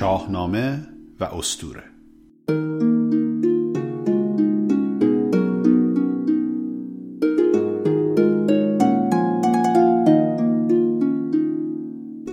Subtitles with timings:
[0.00, 0.86] شاهنامه
[1.20, 1.82] و استوره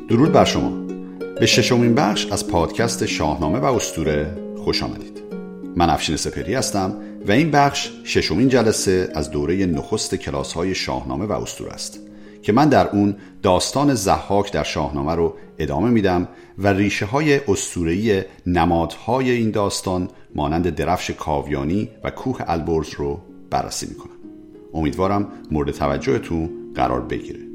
[0.09, 0.69] درود بر شما.
[1.39, 5.23] به ششمین بخش از پادکست شاهنامه و استوره خوش آمدید.
[5.75, 6.93] من افشین سپری هستم
[7.27, 12.06] و این بخش ششمین جلسه از دوره نخست کلاس های شاهنامه و استوره است.
[12.47, 18.21] که من در اون داستان زحاک در شاهنامه رو ادامه میدم و ریشه های استورهی
[18.45, 24.11] نمادهای این داستان مانند درفش کاویانی و کوه البرز رو بررسی می‌کنم.
[24.73, 27.46] امیدوارم مورد توجهتون قرار بگیره.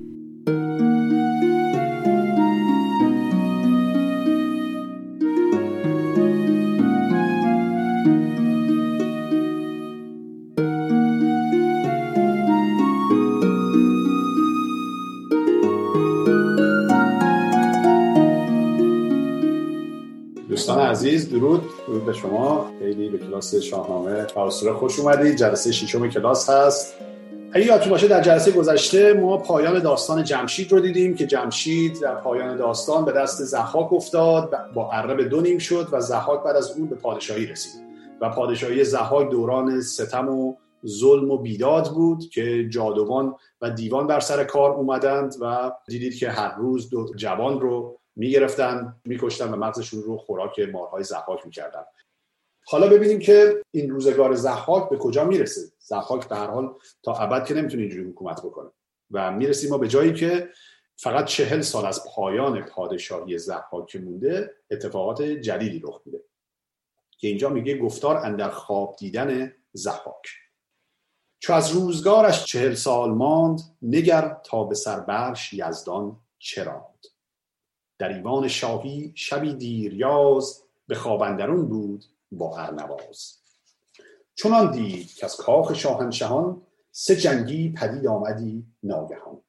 [21.02, 21.62] عزیز درود.
[21.86, 22.70] درود به شما.
[22.78, 24.26] خیلی به کلاس شاهنامه
[24.66, 26.94] و خوش اومدید جلسه ششم کلاس هست.
[27.52, 32.14] اگه یادتون باشه در جلسه گذشته ما پایان داستان جمشید رو دیدیم که جمشید در
[32.14, 36.70] پایان داستان به دست زحاک افتاد با عرب دو نیم شد و زحاک بعد از
[36.70, 37.82] اون به پادشاهی رسید.
[38.20, 40.54] و پادشاهی زحاک دوران ستم و
[40.86, 46.30] ظلم و بیداد بود که جادوان و دیوان بر سر کار اومدند و دیدید که
[46.30, 51.84] هر روز دو جوان رو می‌گرفتن میکشتن و مغزشون رو خوراک مارهای زحاک می‌کردن.
[52.66, 55.60] حالا ببینیم که این روزگار زحاک به کجا می‌رسه.
[55.78, 58.70] زحاک هر حال تا ابد که نمی‌تونه اینجوری حکومت بکنه.
[59.10, 60.48] و می‌رسیم ما به جایی که
[60.96, 66.24] فقط چهل سال از پایان پادشاهی زحاک مونده اتفاقات جدیدی رخ میده.
[67.18, 70.26] که اینجا میگه گفتار اندر خواب دیدن زحاک.
[71.38, 76.91] چو از روزگارش چهل سال ماند نگر تا به سربرش یزدان چراند
[78.02, 83.38] در ایوان شاهی شبی دیریاز به خوابندرون بود با ارنواز
[84.34, 89.40] چنان دید که از کاخ شاهنشهان سه جنگی پدید آمدی ناگهان.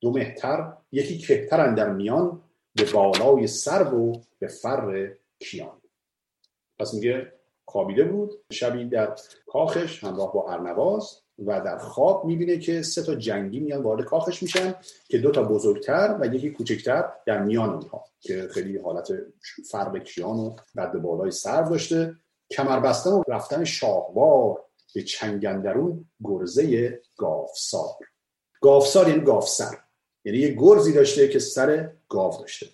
[0.00, 2.42] دو مهتر یکی کهتر در میان
[2.74, 5.80] به بالای سر و به فر کیان.
[6.78, 7.32] پس میگه
[7.64, 8.32] خوابیده بود.
[8.52, 9.14] شبی در
[9.46, 14.42] کاخش همراه با ارنواز و در خواب می‌بینه که سه تا جنگی میان وارد کاخش
[14.42, 14.74] میشن
[15.08, 19.08] که دو تا بزرگتر و یکی کوچکتر در میان اونها که خیلی حالت
[19.70, 22.16] فرق کیان و رد بالای سر داشته.
[22.50, 24.64] کمر بستن و رفتن شاهوار
[24.94, 27.96] به چنگندرون گرزه گافسار
[28.60, 29.78] گافسار یعنی گافسر
[30.24, 32.66] یعنی یه گرزی داشته که سر گاو داشته.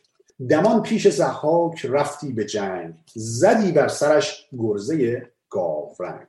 [0.48, 2.94] دمان پیش زحاک رفتی به جنگ.
[3.14, 6.26] زدی بر سرش گرزه گاورنگ.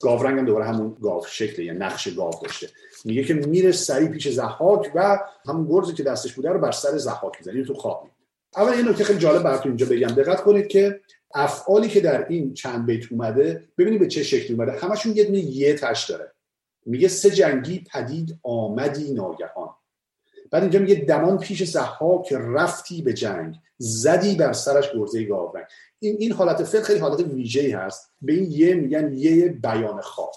[0.00, 2.68] گاورنگ هم دوباره همون گاو شکله یعنی نقش گاو داشته.
[3.04, 6.98] میگه که میره سریع پیش زحاک و همون گرزی که دستش بوده رو بر سر
[6.98, 7.64] زحاک می‌زنه.
[7.64, 8.10] تو خواب
[8.56, 10.08] اول یه نکته خیلی جالب براتون اینجا بگم.
[10.08, 11.00] دقت کنید که
[11.34, 14.72] افعالی که در این چند بیت اومده ببینید به چه شکلی اومده.
[14.72, 16.32] همشون یه دونه یه تش داره.
[16.86, 19.68] میگه سه جنگی پدید آمدی ناگهان.
[20.50, 25.64] بعد اینجا میگه دمان پیش زحاک رفتی به جنگ زدی بر سرش گرزه گاورنگ
[25.98, 28.10] این این حالت فعل خیلی حالت ویژه‌ای هست.
[28.22, 30.32] به این یه میگن یه بیان خواب.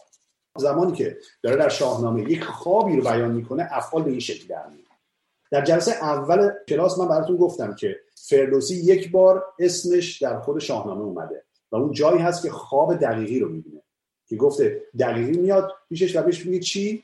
[0.58, 4.68] زمانی که داره در شاهنامه یک خوابی رو بیان می‌کنه افعال به این شکل در
[4.68, 4.86] میاد.
[5.52, 11.02] در جلسه اول کلاس من براتون گفتم که فردوسی یک بار اسمش در خود شاهنامه
[11.02, 13.82] اومده و اون جایی هست که خواب دقیقی رو می‌بینه.
[14.28, 17.04] که گفته دقیقی میاد پیشش و بهش میگه چی؟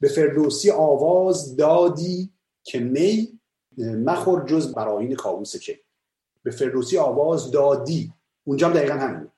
[0.00, 2.33] به فردوسی آواز دادی
[2.64, 3.40] که می
[3.78, 5.80] مخور جز براین کابوس که
[6.42, 8.12] به فردوسی آواز دادی.
[8.44, 9.30] اونجا هم دقیقا همین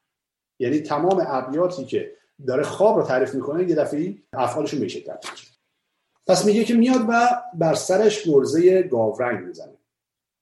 [0.58, 2.12] یعنی تمام ابیاتی که
[2.46, 5.12] داره خواب رو تعریف می‌کنه یه دفعه افعالشون به شکل
[6.26, 9.76] پس میگه که میاد و بر سرش گرزه گاورنگ می‌زنه.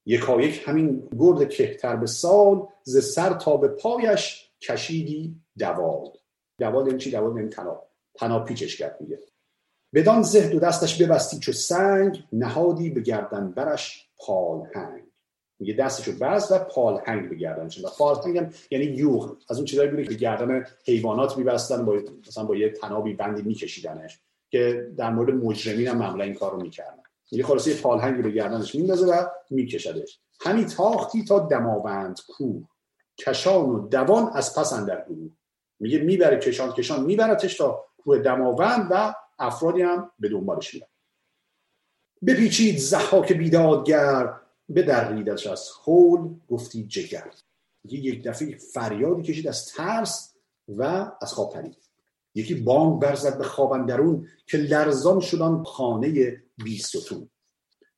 [0.06, 6.12] یکایک همین گرد کهتر به سال ز سر تا به پایش کشیدی دوال.
[6.58, 9.18] دوال این چی؟ دوال این تناب تناب پیچش کرد میگه.
[9.94, 15.02] بدان زهد و دستش ببستی چو سنگ نهادی به گردن برش پالهنگ.
[15.58, 19.36] میگه دستشو بست و پالهنگ به گردنش و پالهنگ هم یعنی یوغ.
[19.48, 21.98] از اون چیزایی بوده که گردن حیوانات میبستن با
[22.28, 24.20] مثلا با یه تنابی بندی میکشیدنش
[24.50, 27.02] که در مورد مجرمین هم معمولا این کار رو می‌کردن.
[27.32, 30.20] میگه خلاصه پالهنگی به گردنش میندازه و میکشدش.
[30.40, 32.64] همین تاختی تا دماوند کوه.
[33.18, 35.30] کشان و دوان از پس اندر گروه
[35.80, 40.86] میگه می‌بره کشان کشان میبرتش تا کوه دماوند و افرادی هم به دنبالش میرن.
[42.26, 44.34] بپیچید زحاک بیدادگر
[44.68, 47.30] به دریدش از خول گفتی جگر.
[47.84, 50.34] یک دفعه فریادی کشید از ترس
[50.68, 51.76] و از خواب پرید.
[52.34, 57.30] یکی بانگ برزد به خوابندرون که لرزان شدن خانه بیستون.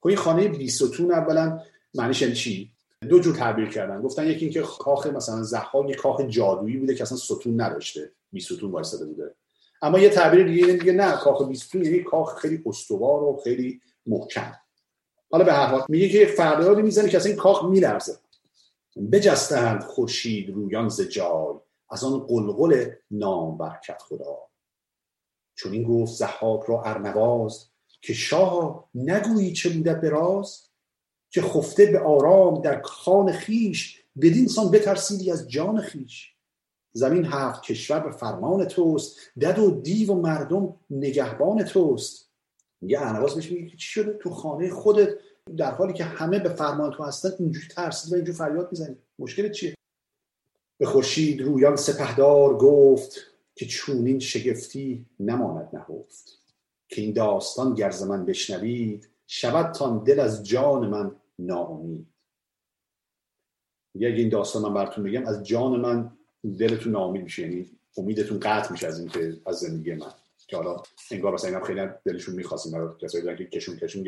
[0.01, 1.61] خب این خانه بیستون اولا
[1.95, 2.73] معنیش یعنی چی؟
[3.09, 4.03] دو جور تعبیر کردن.
[4.03, 8.71] گفتن یکی اینکه کاخ مثلا زحاک کاخ جادویی بوده که اصلا ستون نداشته بی ستون
[8.71, 9.35] وایساده بوده.
[9.87, 11.13] اما یه تعبیر دیگه دیگه نه.
[11.13, 14.53] کاخ بی ستون یعنی کاخ خیلی استوار و خیلی محکم.
[15.31, 18.19] حالا به هر حال میگه که فریادی می‌زنه که اصلا این کاخ میلرزه.
[19.13, 21.55] بجستند خورشید رویان ز جای.
[21.91, 24.39] از آن قلقل نام برکت خدا.
[25.55, 27.69] چون این گفت زحاک را ارنواز
[28.03, 30.43] که شاه نگویی چه بودت به
[31.31, 36.36] که خفته به آرام در خان خیش بدین سان بترسیدی از جان خیش
[36.97, 42.31] زمین هفت کشور به فرمان توست دد و دیو و مردم نگهبان توست.
[42.83, 45.09] یه ارنواز بهش میگه چی شده؟ تو خانه خودت
[45.57, 48.97] در حالی که همه به فرمان تو هستن اینجوری ترسید و اینجوری فریاد می‌زنی.
[49.19, 49.75] مشکل چیه؟
[50.79, 53.17] به خورشید رویان سپهدار گفت
[53.55, 56.39] که چونین شگفتی نماند نهفت.
[56.89, 62.07] که این داستان گرز من بشنوید شود تان دل از جان من ناامید.
[63.95, 66.16] اگه این داستان من براتون بگم از جان من
[66.59, 70.13] دلتون ناامید میشه یعنی امیدتون قطع میشه از اینکه از زندگی من.
[70.49, 74.05] که حالا انگار مثلا اینم خیلی دلشون می‌خواستیم برای کسایی که کشون کشون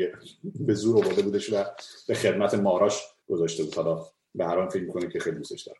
[0.59, 1.63] به زور آورده بودش و
[2.07, 3.75] به خدمت ماراش گذاشته بود.
[3.75, 4.05] حالا
[4.35, 5.79] به هر فکر می‌کنه که خیلی دوستش داره.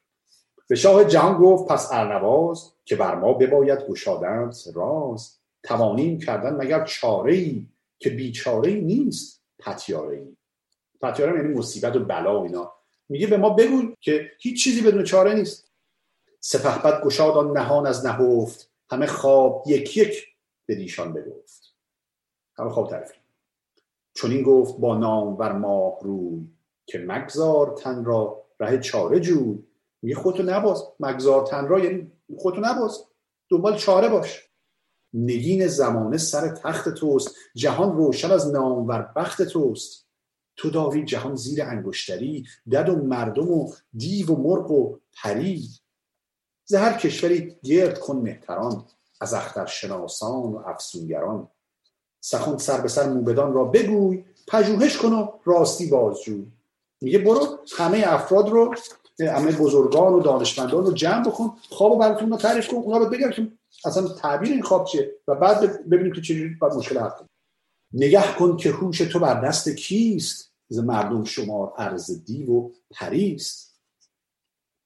[0.67, 6.85] به شاه جهان گفت پس ارنواز که بر ما بباید گشادند راز توانیم کردن مگر
[6.85, 7.65] چاره ای
[7.99, 10.35] که بیچاره ای نیست پتیاره ای
[11.01, 12.73] پتیاره یعنی مصیبت و بلا اینا.
[13.09, 15.68] میگه به ما بگو که هیچ چیزی بدون چاره نیست.
[16.39, 18.71] سپهبد گشاد نهان از نهفت.
[18.91, 20.27] همه خواب یک یک
[20.65, 21.75] به دیشان بگفت.
[22.57, 23.11] همه خواب تعریف
[24.13, 26.47] چون این گفت با نام بر ماه روی
[26.85, 29.63] که مگذار تن را ره چاره جوی.
[30.01, 30.83] میگه خودتو نباز.
[30.99, 33.03] مگذار تن را یعنی خودتو نباز.
[33.49, 34.49] دنبال چاره باش.
[35.13, 37.35] نگین زمانه سر تخت توست.
[37.55, 40.07] جهان روشن از نامور بخت توست.
[40.55, 42.45] تو داوی جهان زیر انگشتری.
[42.71, 45.69] دد و مردم و دیو و مرغ و پری.
[46.69, 48.85] زهر کشوری گرد کن مهتران
[49.21, 51.47] از اختر شناسان و افسونگران.
[52.21, 56.47] سخن سر به سر موبدان را بگوی پژوهش کن و راستی بازجوی.
[57.01, 58.75] میگه برو همه افراد رو
[59.19, 63.29] همه بزرگان و دانشمندان رو جمع بکن خواب براتون رو تعریف کن اونا رو بگم
[63.29, 63.51] که
[63.85, 67.29] اصلا تعبیر این خواب چیه؟ و بعد ببینیم که چجوری باید مشکل حل کنیم.
[67.93, 73.68] نگه کن که هوش تو بر دست کیست؟ ز مردم شمار ارز دیو و پریست.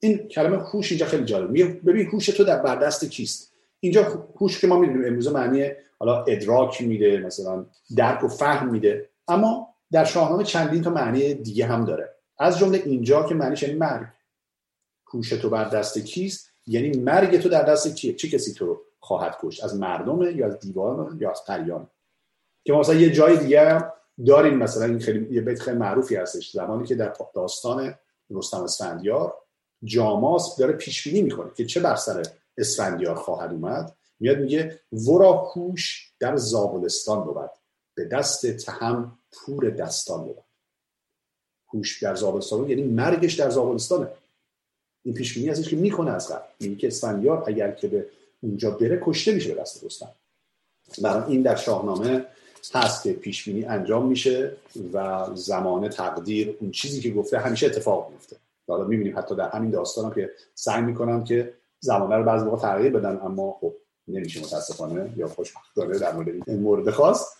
[0.03, 1.51] این کلمه هوش اینجا خیلی جالب.
[1.85, 6.81] ببین هوش تو در دست کیست؟ اینجا هوش که ما می‌دونیم امروز معنی حالا ادراک
[6.81, 7.65] میده مثلا
[7.95, 9.09] درک و فهم میده.
[9.27, 12.15] اما در شاهنامه چندین تا معنی دیگه هم داره.
[12.39, 14.07] از جمله اینجا که معنیش یعنی مرگ.
[15.13, 18.81] هوش تو بر دست کیست؟ یعنی مرگ تو در دست کیه؟ چه کسی تو رو
[18.99, 21.87] خواهد کشت؟ از مردمه یا از دیوان یا از قریان
[22.63, 23.83] که مثلا یه جای دیگه
[24.27, 26.51] داریم مثلا این خیلی یه بیت خیلی معروفی هستش.
[26.51, 27.95] زمانی که در داستان
[28.31, 29.33] رستم اسفندیار
[29.83, 32.23] جاماس داره پیش بینی می‌کنه که چه بر سر
[32.57, 37.49] اسفندیار خواهد اومد میاد میگه ورا هوش در زابلستان بود
[37.95, 40.37] به دست تهم پور دستان بود.
[41.73, 44.07] هوش در زابلستان یعنی مرگش در زابلستانه.
[45.03, 46.45] این پیش بینی ازش که می‌کنه از قبل.
[46.57, 48.05] این که اسفندیار اگر که به
[48.41, 50.09] اونجا بره کشته میشه به دست رستم.
[51.01, 52.25] برای این در شاهنامه
[52.73, 54.55] هست که پیش بینی انجام میشه
[54.93, 58.35] و زمان تقدیر اون چیزی که گفته همیشه اتفاق میفته
[58.67, 62.61] حالا می‌بینیم حتی در همین داستان هم که سعی می‌کنن که زمانه رو بعضی موقع
[62.61, 63.73] تغییر بدن اما خب
[64.07, 67.35] نمیشه متاسفانه یا خوشبخت داره در مورد این مورد خاص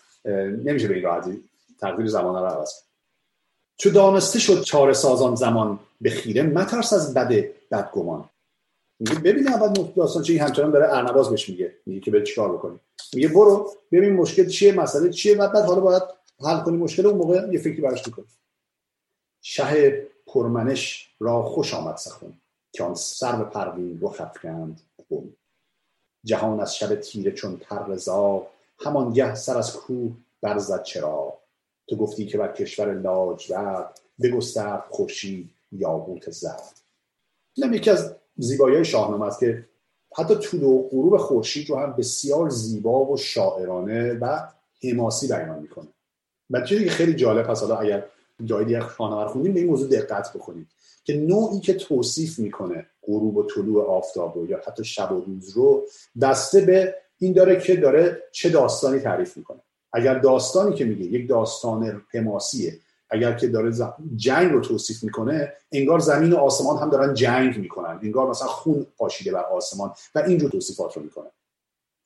[0.64, 1.44] نمیشه به این راحتی
[1.80, 2.70] تقدیر زمانه رو عوض
[3.76, 8.28] چو دانسته شد چاره سازان زمان به خیره مترس از بد بدگمان.
[8.98, 11.74] میگه ببین اول داستان چه همچنان داره ارنواز بهش میگه.
[11.86, 12.80] میگه که به چیکار بکنی؟
[13.14, 16.02] میگه برو ببین مشکل چیه مسئله چیه و بعد حالا باید
[16.46, 18.24] حل کنی مشکل اون موقع یه فکری براش می‌کنی.
[19.42, 22.32] شه پرمنش را خوش آمد سخن
[22.72, 22.94] که آن
[23.38, 25.36] به پروین رو خفکند خون
[26.24, 28.46] جهان از شب تیره چون پر همان
[28.78, 30.12] همانگه سر از کوه
[30.42, 31.38] برزد چرا.
[31.88, 36.80] تو گفتی که بر کشور لاجورد بگسترد خورشید یاقوت زرد.
[37.56, 39.68] اینم یکی از زیبایی شاهنامه است که
[40.16, 44.48] حتی طول و غروب خورشید رو هم بسیار زیبا و شاعرانه و
[44.82, 45.88] حماسی بیان می‌کنه.
[46.50, 46.60] و
[46.90, 48.06] خیلی جالب هست حالا اگر
[48.48, 50.66] شاهنامه رو خوندیم به این موضوع دقت بکنید
[51.04, 55.50] که نوعی که توصیف می‌کنه غروب و طلوع آفتاب رو یا حتی شب و روز
[55.50, 55.84] رو
[56.22, 59.60] دسته به این داره که داره چه داستانی تعریف می‌کنه.
[59.92, 62.78] اگر داستانی که میگه یک داستان حماسیه
[63.10, 63.72] اگر که داره
[64.16, 68.00] جنگ رو توصیف می‌کنه انگار زمین و آسمان هم دارن جنگ می‌کنن.
[68.02, 71.30] انگار مثلا خون پاشیده بر آسمان و اینجور توصیفات رو می‌کنه.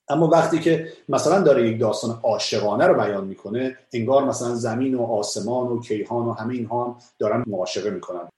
[0.09, 5.03] اما وقتی که مثلا داره یک داستان عاشقانه رو بیان می‌کنه انگار مثلا زمین و
[5.03, 8.29] آسمان و کیهان و همه اینها هم دارن معاشقه می‌کنن.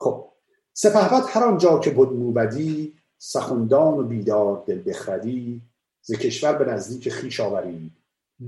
[0.00, 0.24] خب
[0.72, 5.62] سپهبد هر آنجا که بود موبدی سخندان و بیدار دل بخردی
[6.02, 7.92] ز کشور به نزدیک خیش آورید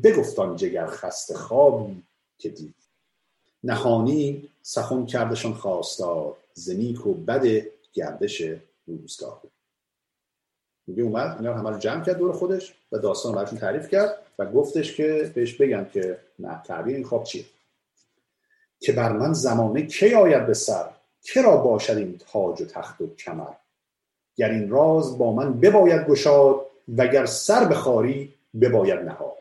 [0.02, 2.02] بگفتان جگر خسته خوابی
[2.38, 2.74] که دید.
[3.64, 7.46] نهانی سخن کردشان خواستار زنیک و بد
[7.92, 8.42] گردش
[8.86, 9.40] روزگار.
[10.88, 14.46] میگه اومد اینا همه رو جمع کرد دور خودش و داستان براشون تعریف کرد و
[14.46, 17.44] گفتش که بهش بگم که نه تعبیر این خواب چیه؟
[18.80, 20.84] که بر من زمانه کی آید به سر؟
[21.22, 23.52] کرا باشد این تاج و تخت و کمر؟
[24.36, 26.66] گر این راز با من بباید گشاد
[26.96, 29.38] وگر سر بخاری بباید نهاد.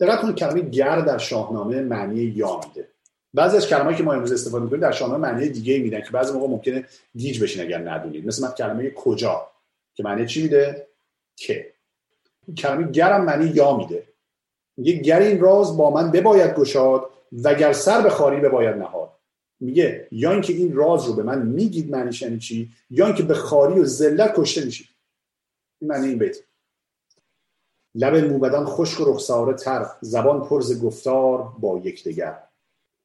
[0.00, 2.88] دقت کنید کلمه گر در شاهنامه معنی یا میده.
[3.34, 6.32] بعضی از کلمه‌ای که ما امروز استفاده می‌کنیم در شاهنامه معنی دیگه میدن که بعضی
[6.32, 6.84] موقع ممکنه
[7.16, 8.26] گیج بشین اگر ندونید.
[8.26, 9.50] مثل کلمه کجا؟
[9.96, 10.88] که معنی چی میده؟
[11.36, 11.72] که.
[12.56, 14.08] کلمه گرم معنی یا میده.
[14.76, 19.12] میگه گر این راز با من بباید گشاد وگر سر به خاری بباید نهاد.
[19.60, 23.34] میگه یا اینکه این راز رو به من میگید معنیش یعنی چی؟ یا اینکه به
[23.34, 24.88] خاری و ذلت کشته میشید
[25.80, 26.36] این معنی این بیت.
[27.94, 32.42] لب موبدان خشک و رخساره تر زبان پرز گفتار با یکدیگر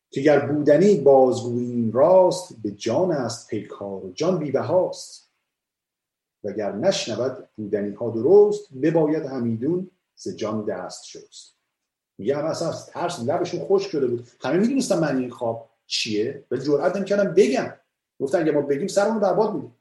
[0.09, 5.20] که گر بودنی بازگوییم راست به جان است پیکار و جان بیبه هاست
[6.43, 11.55] وگر نشنود بودنی ها درست بباید همیدون ز جان دست شست.
[12.17, 14.27] میگه همه اصلا از ترس لبشون خوش شده بود.
[14.41, 16.45] همه می‌دونستن معنی این خواب چیه.
[16.51, 17.77] و جرأت نمی‌کردن بگن
[18.19, 19.75] گفتن اگه ما بگیم سرمون برباد میدیم.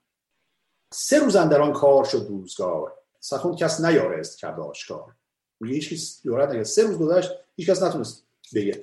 [0.92, 2.94] سه روز در آن کار شد روزگار.
[3.20, 5.14] سخن کس نیارست کرد آشکار.
[5.60, 8.24] میگه هیچ جرأت سه روز گذشت هیچ کس نتونست
[8.54, 8.80] بگه.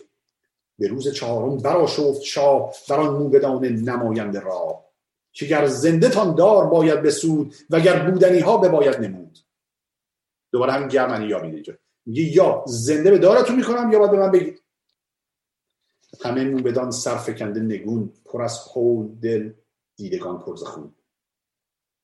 [0.79, 4.86] به روز چهارم براشفت شاه بر آن نماینده را
[5.37, 9.39] که گر زنده تان دار باید بسود و گر بودنی ها بباید نمود.
[10.51, 14.31] دوباره همین گرمنی یا میده میگه یا زنده به دارتون می‌کنم یا باید به من
[14.31, 14.61] بگید.
[16.23, 19.53] همه موبدان سرفکنده نگون پر از حول دل
[19.95, 20.95] دیدگان پرز خون.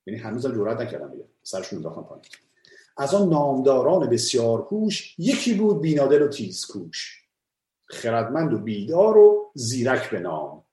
[0.05, 1.25] یعنی هنوز جرأت نکردم بگم.
[1.43, 2.25] سرشون انداختن پایین.
[2.97, 7.27] از آن نامداران بسیار هوش یکی بود بینادل و تیز کوش
[7.85, 10.63] خردمند و بیدار و زیرک به نام.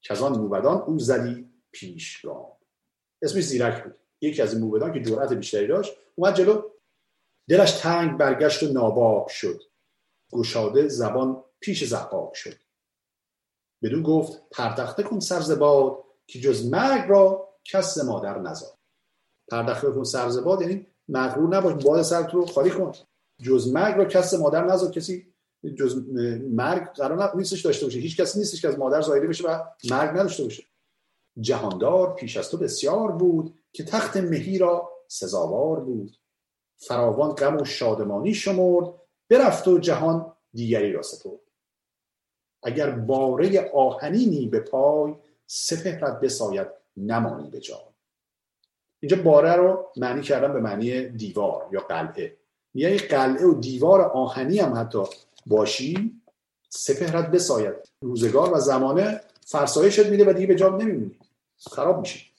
[0.00, 1.45] که از آن موبدان او زدی
[1.80, 2.52] پیشگام
[3.22, 3.94] اسمش زیرک بود.
[4.20, 6.62] یکی از این موبدان که جرأت بیشتری داشت اومد جلو.
[7.48, 9.62] دلش تنگ برگشت و ناباب شد.
[10.32, 12.56] گشاده زبان پیش زحاق شد.
[13.82, 18.78] بدون گفت پردخته کن سرزباد که جز مرگ را کس مادر نزاد.
[19.50, 22.92] پردخته کن سرزباد یعنی مغرور نباش باد سر رو خالی کن.
[23.42, 24.92] جز مرگ را کس مادر نزاد.
[24.92, 25.34] کسی
[25.78, 26.08] جز
[26.50, 27.98] مرگ قرار نیستش داشته باشه.
[27.98, 30.66] هیچ کسی نیستش که از مادر زایده بشه و مرگ نداشته باشه.
[31.40, 36.16] جهاندار پیش از تو بسیار بود که تخت مهی را سزاوار بود.
[36.76, 38.94] فراوان غم و شادمانی شمرد
[39.28, 41.40] برفت و جهان دیگری را سپرد.
[42.62, 45.14] اگر باره آهنینی به پای
[45.46, 46.66] سپهرت بساید
[46.96, 47.78] نمانی به جای.
[49.00, 52.36] اینجا باره رو معنی کردم به معنی دیوار یا قلعه.
[52.74, 55.02] یعنی قلعه و دیوار آهنی هم حتی
[55.46, 56.22] باشی
[56.68, 57.74] سپهرت بساید.
[58.00, 61.18] روزگار و زمانه فرسایشت میده و دیگه به جا نمیمونی.
[61.58, 62.32] خراب میشی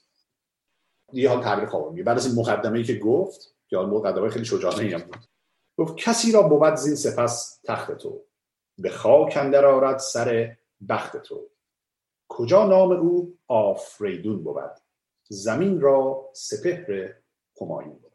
[1.13, 4.45] دیگه حال تعبیر خواب میگه بعد از این مقدمه ای که گفت حال مقدمه خیلی
[4.45, 5.25] شجاعانه هم بود
[5.77, 8.21] گفت کسی را بود زین سپس تخت تو؟
[8.77, 10.57] به خاک اندر آرد سر
[10.89, 11.49] بخت تو.
[12.27, 14.71] کجا نام او آفریدون بود؟
[15.29, 17.13] زمین را سپهر
[17.61, 18.11] همایون بود.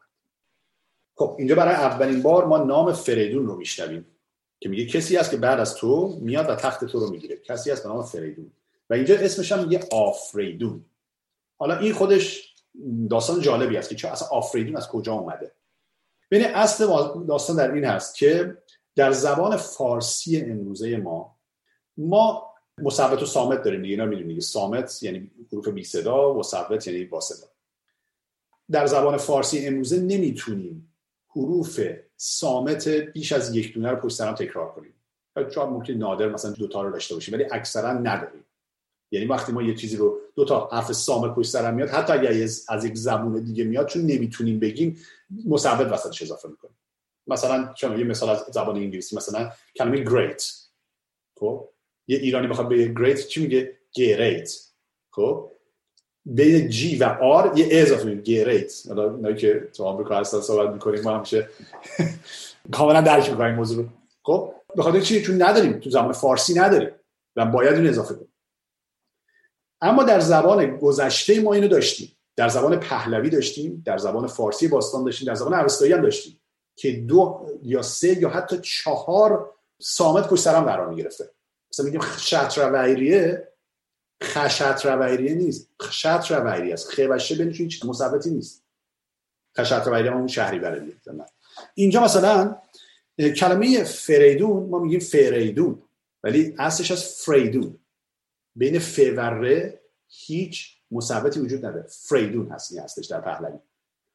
[1.15, 4.05] خب اینجا برای اولین بار ما نام فریدون رو میشنویم
[4.59, 7.37] که میگه کسی هست که بعد از تو میاد و تخت تو رو می‌گیره.
[7.37, 8.51] کسی هست به نام فریدون.
[8.89, 10.85] و اینجا اسمش هم میگه آفریدون.
[11.63, 12.55] حالا این خودش
[13.09, 15.51] داستان جالبی است که چه اصلا آفریدون از کجا اومده؟
[16.31, 16.87] ببین اصل
[17.27, 18.57] داستان در این هست که
[18.95, 21.39] در زبان فارسی امروزه ما
[21.97, 26.87] ما مصوت و سامت داریم دیگه اینا می‌دونید سامت یعنی حروف بی صدا و صوت
[26.87, 27.47] یعنی با صدا.
[28.71, 30.95] در زبان فارسی امروزه نمی‌تونیم
[31.29, 31.81] حروف
[32.17, 34.93] سامت بیش از یک دونه رو پشت سرم تکرار کنیم.
[35.35, 38.45] شاید ممکن نادر مثلا دو تا رو داشته باشیم ولی اکثرا نداریم.
[39.11, 41.89] یعنی وقتی ما یه چیزی رو دو تا حرف سامت پشت سرم میاد.
[41.89, 44.97] حتی اگر از یک زبون دیگه میاد چون نمی‌تونیم بگیم
[45.45, 46.77] مصوت وسطش اضافه می‌کنیم.
[47.27, 50.43] مثلا چون یه مثال از زبان انگلیسی مثلا کلمه great
[51.39, 51.69] خب؟
[52.07, 54.49] یه ایرانی بخواد به great چی میگه؟ great
[55.11, 55.51] خب؟
[56.25, 61.01] بین جی و آر یه اضافه میگه great حالا که تو آمریکا هستن صحبت می‌کنیم
[61.01, 61.49] ما همیشه
[62.71, 63.89] کاملا درک می‌کنیم موضوع رو.
[64.23, 65.79] خب؟ بخاطر چی؟ چون نداریم.
[65.79, 66.91] تو زبان فارسی نداریم.
[67.35, 68.32] و باید اون اضافه کنیم.
[69.83, 72.17] اما در زبان گذشته ما اینو داشتیم.
[72.35, 76.39] در زبان پهلوی داشتیم در زبان فارسی باستان داشتیم در زبان اوستایی هم داشتیم
[76.75, 79.49] که دو یا سه یا حتی چهار
[79.79, 81.29] سامت پشت سرم قرار می‌گرفته.
[81.71, 83.37] مثلا میگیم شطر و
[84.23, 88.63] خشت رویریه نیست خشت رویری است ش بینش هیچ مثبتی نیست.
[89.57, 90.95] خشت رویری اون شهری بلدی
[91.73, 92.55] اینجا مثلا
[93.19, 95.81] کلمه فریدون ما میگیم فریدون
[96.23, 97.79] ولی اصلش از فریدون.
[98.55, 99.71] بین ف و ر
[100.07, 101.85] هیچ مثبتی وجود نداره.
[101.89, 103.59] فریدون هست هستش در پهلوی.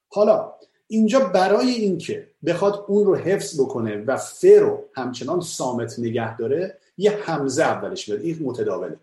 [0.09, 0.55] حالا
[0.87, 6.79] اینجا برای اینکه بخواد اون رو حفظ بکنه و ف رو همچنان سامت نگه داره
[6.97, 9.01] یه همزه اولش میاد این متداوله.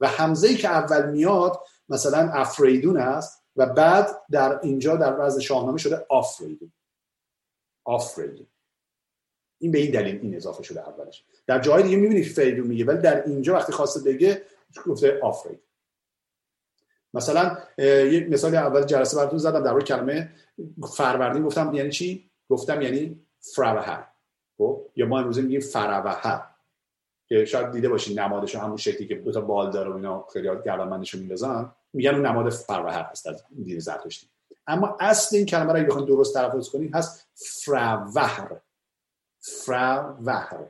[0.00, 5.40] و همزه ای که اول میاد مثلا افریدون است و بعد در اینجا در وضع
[5.40, 6.72] شاهنامه شده آفریدون.
[7.84, 8.46] آفریدون.
[9.58, 11.24] این به این دلیل این اضافه شده اولش.
[11.46, 14.42] در جای دیگه می‌بینید فریدون میگه ولی در اینجا وقتی خواسته بگه
[14.82, 15.60] گفته؟ آفرید
[17.14, 20.30] مثلا یک مثال اول جلسه براتون زدم در کلمه
[20.96, 23.20] فروردین گفتم یعنی چی؟ گفتم یعنی
[23.54, 24.06] فروهر
[24.58, 26.42] خب؟ یا ما امروزه میگیم فروهر
[27.28, 30.48] که شاید دیده باشین نمادش همون شکلی که دو تا بال داره و اینا خیلی
[30.64, 31.72] گردنبندش رو میندازن.
[31.92, 34.26] میگن اون نماد فروهر هست از دین زرتشتی.
[34.66, 38.60] اما اصل این کلمه رو اگه درست تلفظ کنید هست فروهر
[39.40, 40.66] فروهر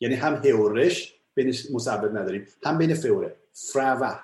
[0.00, 2.46] یعنی هم هورش بین مثبت نداریم.
[2.64, 4.22] هم بین فوره فروهر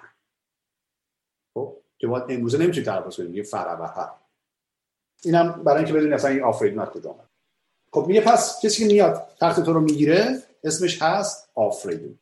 [1.55, 4.11] خب؟ که باید امروزه نمی‌تونید تلفظ کنید میگه فروهر
[5.25, 7.17] اینم برای اینکه بدونید اصلا این آفریدون کجا
[7.93, 12.19] خب میگه پس کسی که میاد تخت تو رو می‌گیره اسمش هست آفریدون.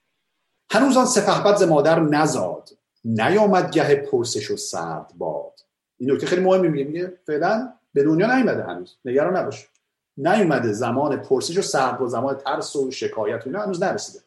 [0.70, 2.70] هنوز آن سپهبد ز مادر نزاد.
[3.04, 5.60] نیامد گه پرسش و سرد باد.
[5.96, 6.84] این نکته خیلی مهمی میگه.
[6.84, 8.96] میگه فعلا به دنیا نیومده هنوز.
[9.04, 9.68] نگران نباش.
[10.16, 14.24] نیومده زمان پرسش و سرد و زمان ترس و شکایت و اینا هنوز نرسیده.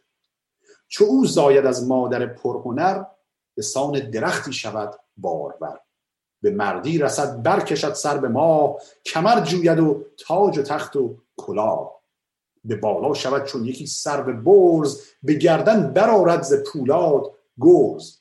[0.96, 3.04] چو او زاید از مادر پرهنر
[3.56, 5.80] به سان درختی شود باربر
[6.42, 12.02] به مردی رسد برکشد سر به ما کمر جوید و تاج و تخت و کلاه.
[12.64, 17.32] به بالا شود چون یکی سر به برز به گردن برارد ز پولاد
[17.62, 18.18] گرز.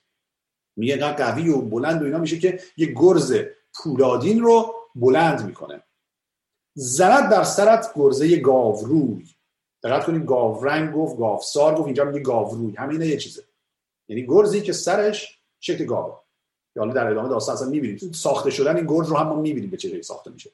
[0.76, 3.34] میگه قوی و بلند و اینا میشه که یه گرز
[3.74, 5.82] پولادین رو بلند می‌کنه.
[6.74, 9.33] زند در سرت گرزه گاوروی.
[9.84, 12.74] دقت کنید گاورنگ گفت گاوسار گفت اینجا میگه گاوروی.
[12.76, 13.42] همین یه چیزه.
[14.08, 16.20] یعنی گرزی که سرش شکل گاوه.
[16.78, 18.12] حالا در ادامه داستان اصلا می‌بینیم.
[18.12, 20.50] ساخته شدن این گرز رو هم ما می‌بینیم به چه ساخته میشه.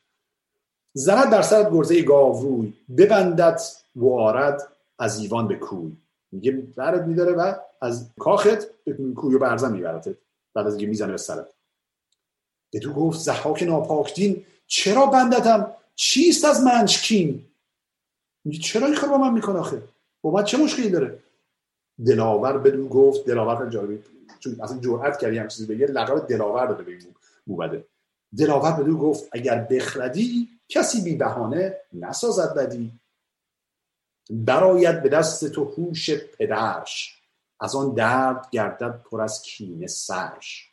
[0.93, 2.73] زند در سرت گرزه گاوروی.
[2.97, 3.61] ببندد
[3.97, 5.93] و آرد از ایوان به کوی.
[6.33, 10.17] میگه برد میداره و از کاخت به کوی و برزن می‌برد
[10.55, 11.47] بعد از اینکه می‌زنه به سرت.
[12.73, 17.47] بدو گفت زحاک ناپاک دین چرا بندتم؟ چیست از منچکین؟
[18.45, 19.83] میگه چرا این کار با من می‌کنه آخه؟
[20.23, 21.19] با من چه مشکلی داره؟
[22.07, 23.99] دلاور بدون گفت دلاور جالبی
[24.39, 27.83] چون اصلا جرأت کردی هم چیزی بگه لقب دلاور داده به این
[28.39, 32.93] دلاور بدون گفت اگر بخردی کسی بی بهانه نسازد بدی.
[34.31, 37.17] براید به دست تو هوش پدرش.
[37.61, 40.71] از آن درد گردد پر از کینه سرش.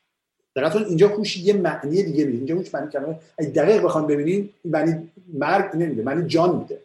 [0.56, 3.20] دقیقا اینجا هوش یه معنی دیگه میده اینجا هوش معنی کلمه.
[3.56, 6.82] دقیق بخوام ببینین معنی مرگ نمیده معنی جان میده.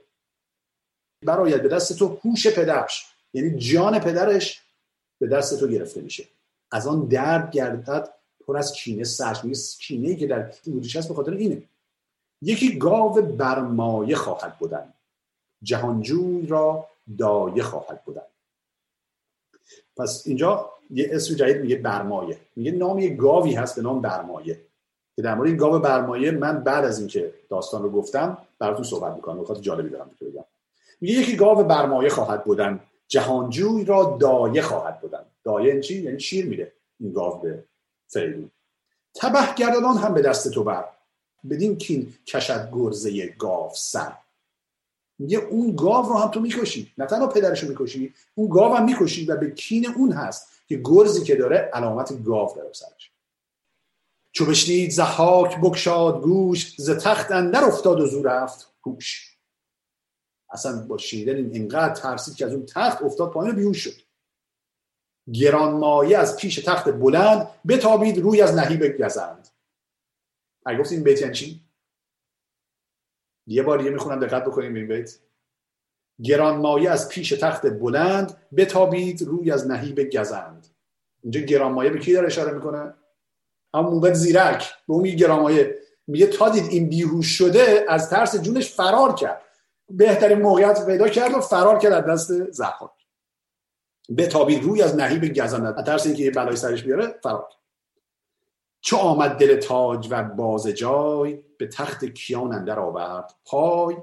[1.24, 4.62] براید به دست تو هوش پدرش یعنی جان پدرش
[5.20, 6.24] به دست تو گرفته میشه.
[6.70, 8.08] از آن درد گردد
[8.46, 11.62] پر از کینه سرش میگه کینه ای که در وجودش هست به خاطر اینه.
[12.42, 14.92] یکی گاو برمایه خواهد بودن
[15.62, 16.87] جهانجوی را
[17.18, 18.22] دایه خواهد بودن
[19.96, 22.38] پس اینجا یه اسم جدید میگه برمایه.
[22.56, 24.61] میگه نام یه گاوی هست به نام برمایه.
[25.16, 29.14] که در مورد این گاو برمایه من بعد از اینکه داستان رو گفتم براتون صحبت
[29.14, 29.40] می‌کنم.
[29.40, 30.44] بخاطر جالبی دارم که بگم.
[31.03, 35.25] میگه یکی گاو برمایه خواهد بودن جهانجوی را دایه خواهد بودن.
[35.45, 37.65] دایه چی؟ یعنی شیر میده این گاو به
[38.09, 38.51] فریدون
[39.15, 40.85] تبه گردان هم به دست تو بر.
[41.51, 44.12] بدین کین کشد گرزه گاو سر.
[45.19, 46.93] میگه اون گاو رو هم تو می‌کشی.
[46.99, 50.81] نه تنها پدرش رو می‌کشی اون گاو هم می‌کشی و به کین اون هست که
[50.85, 53.12] گرزی که داره علامت گاو داره سرش.
[54.33, 59.32] چو بشنید زحاک بکشاد گوش ز تخت اندر افتاد و زور رفت گوش
[60.53, 64.03] اصلا با شنیدن این اینقدر ترسید که از اون تخت افتاد پایین بیهوش شد.
[65.33, 69.49] گرانمایه از پیش تخت بلند بتابید روی از نهیب گزند.
[70.67, 71.61] اگه گفت این بیت یعنی چی؟
[73.47, 75.19] یه بار یه می‌خونم دقت بکنیم این بیت.
[76.23, 80.67] گرانمایه از پیش تخت بلند بتابید روی از نهیب گزند.
[81.23, 82.95] اینجا گرانمایه به کی داره اشاره می‌کنه؟
[83.75, 84.73] هم موبت زیرک.
[84.88, 85.79] به اون گرانمایه.
[86.07, 89.43] میگه تا دید این بیهوش شده از ترس جونش فرار کرد.
[89.88, 92.90] بهترین موقعیت پیدا کرد و فرار کرد از دست زحاک.
[94.18, 97.49] بتابید روی از نهیب گزند ترس اینکه یه بلای سرش بیاره فرار
[98.81, 103.97] چو آمد دل تاج و باز جای به تخت کیان اندر آورد پای.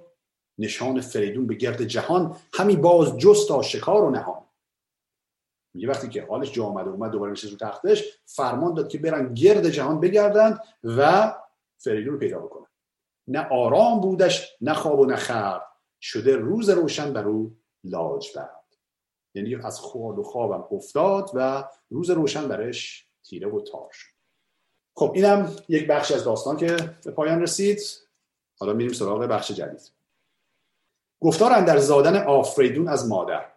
[0.57, 4.41] نشان فریدون به گرد جهان همی باز جست آشکار و نهان.
[5.73, 8.97] میگه وقتی که حالش جا آمد و اومد دوباره نشست رو تختش فرمان داد که
[8.97, 11.33] برن گرد جهان بگردند و
[11.77, 12.67] فریدون رو پیدا بکنن.
[13.27, 15.68] نه آرام بودش نه خواب و نه خرد.
[16.01, 18.77] شده روز روشن بر او لاج برد.
[19.33, 24.13] یعنی از خواب و خوابم افتاد و روز روشن برش تیره و تار شد.
[24.95, 27.79] خب اینم یک بخش از داستان که به پایان رسید.
[28.59, 29.91] حالا میریم سراغ بخش جدید.
[31.19, 33.51] گفتار در زادن آفریدون از مادر.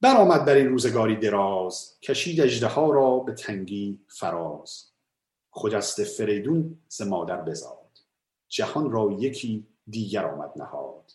[0.00, 4.84] برآمد بر این روزگاری دراز کشید اژدها را به تنگی فراز.
[5.50, 7.98] خجست فریدون ز مادر بزاد.
[8.48, 11.12] جهان را یکی دیگر آمد نهاد.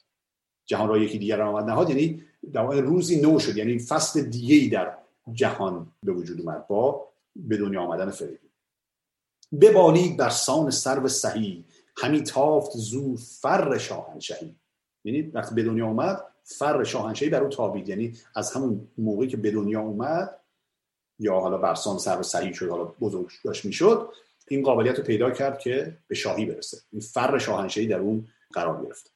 [0.65, 4.97] جهان را یکی دیگر آمد نهاد یعنی در روزی نو شد یعنی فصل دیگه در
[5.33, 8.49] جهان به وجود اومد با به دنیا آمدن فریدون.
[9.61, 11.65] ببالید بر سان سرو سهی
[11.97, 14.55] همی تافت زو فر شاهنشهی.
[15.03, 17.89] یعنی وقتی به دنیا اومد فر شاهنشهی بر او تابید.
[17.89, 20.39] یعنی از همون موقعی که به دنیا اومد
[21.19, 24.09] یا حالا برسان سر و صحیح شد حالا بزرگ داشت می‌شد
[24.47, 26.77] این قابلیت رو پیدا کرد که به شاهی برسه.
[26.91, 28.27] این فر شاهنشهی در اون
[28.57, 29.13] قرار گرفت.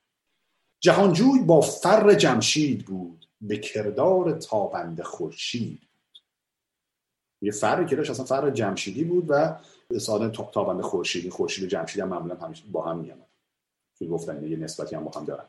[0.79, 5.81] جهانجوی با فر جمشید بود به کردار تابند خورشید
[7.41, 9.59] یه فر که داشت اصلا فر جمشیدی بود و
[9.99, 13.27] ساده تابند خورشیدی خورشید جمشید هم معمولا همیشه با هم میامد
[13.99, 15.45] که گفتن یه نسبتی هم با هم دارن.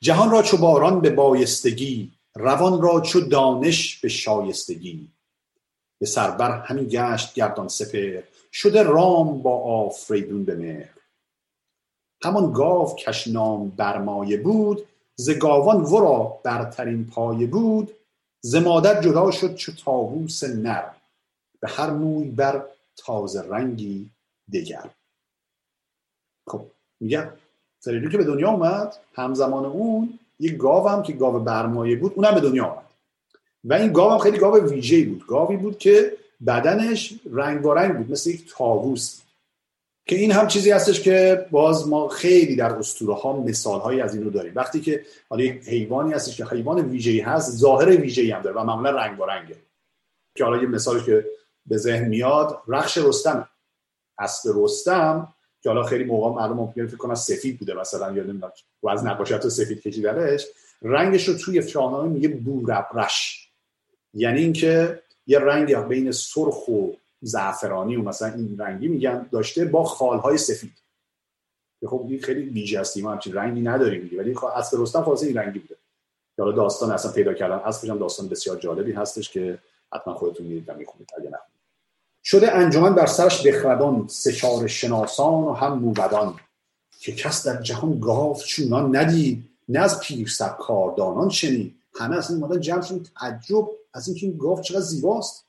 [0.00, 5.12] جهان را چو باران به بایستگی روان را چو دانش به شایستگی.
[5.98, 11.03] به سربر همین گشت گردان سپر شده رام با آفریدون به مهر.
[12.24, 17.90] همان گاو کش نام برمایه بود ز گاوان ورا برترین پایه بود.
[18.40, 20.84] ز مادر جدا شد چو تاووس نر
[21.60, 22.64] به هر موی بر
[22.96, 24.10] تازه رنگی
[24.52, 24.90] دگر.
[26.46, 26.66] خب
[27.00, 27.28] میگم
[27.80, 32.34] فریدون که به دنیا اومد همزمان اون یه گاو هم که گاو برمایه بود اونم
[32.34, 32.84] به دنیا آمد
[33.64, 35.26] و این گاو هم خیلی گاو ویژه‌ای بود.
[35.26, 37.62] گاوی بود که بدنش رنگ
[37.96, 39.20] بود مثل یک تاووس
[40.06, 44.14] که این هم چیزی هستش که باز ما خیلی در اسطوره ها مثال هایی از
[44.14, 44.52] این رو داریم.
[44.56, 48.90] وقتی که حالا حیوانی هستش که حیوان ویژه‌ای هست ظاهر ویژه‌ای هم داره و معمولا
[48.90, 49.56] رنگ رنگه.
[50.34, 51.24] که حالا یه مثالی که
[51.66, 53.48] به ذهن میاد رخش رستم.
[54.18, 58.52] اسب رستم که حالا خیلی موقع مردم ممکنه فکر کنن سفید بوده مثلا یا نمی‌دونم
[58.82, 60.46] و از نقاشیات سفید کشیدنش.
[60.82, 63.48] رنگش رو توی شاهنامه میگه بوربرش.
[64.14, 66.92] یعنی اینکه یه رنگ بین سرخ و
[67.24, 70.72] زعفرانی و مثلا این رنگی میگن داشته با خالهای سفید.
[71.80, 75.26] که خب این خیلی ویژه است ما همچین رنگی نداریم ولی خب اصل رستم خاصه
[75.26, 75.76] این رنگی بوده.
[76.38, 79.58] حالا داستان اصلا پیدا کردن اصلش هم داستان بسیار جالبی هستش که
[79.92, 81.38] حتما خودتون می‌دید و می‌خونید اگه نه.
[82.24, 86.34] شده انجمن بر سرش بخردان سشار شناسان و هم موبدان.
[87.00, 91.74] که کس در جهان گاو چونان ندید نه از پیر کاردانان شنید.
[91.94, 92.80] همه از این مادن جمع
[93.20, 95.43] تعجب از اینکه این گاو چقدر زیباست.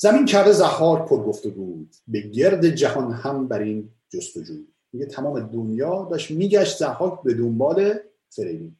[0.00, 1.94] زمین کرده زهار پر گفته بود.
[2.08, 4.54] به گرد جهان هم بر این جستجو.
[4.92, 7.94] میگه تمام دنیا داشت میگشت زهاک به دنبال
[8.28, 8.76] فریدون.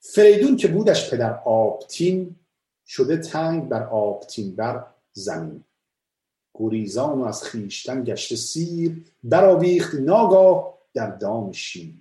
[0.00, 2.36] فریدون که بودش پدر آبتین
[2.86, 5.64] شده تنگ بر آبتین بر زمین.
[6.54, 11.94] گریزان و از خیشتن گشته سیر برآویخت ناگاه در دام شیر.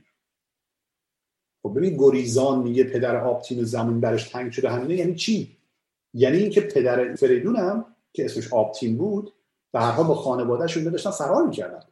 [1.63, 5.57] خب ببین گریزان میگه پدر آبتین و زمین برش تنگ شده همینه یعنی چی؟
[6.13, 9.33] یعنی اینکه پدر فریدون هم که اسمش آبتین بود
[9.73, 11.83] هر حال با خانوادهشون داشتن فرار می‌کردن.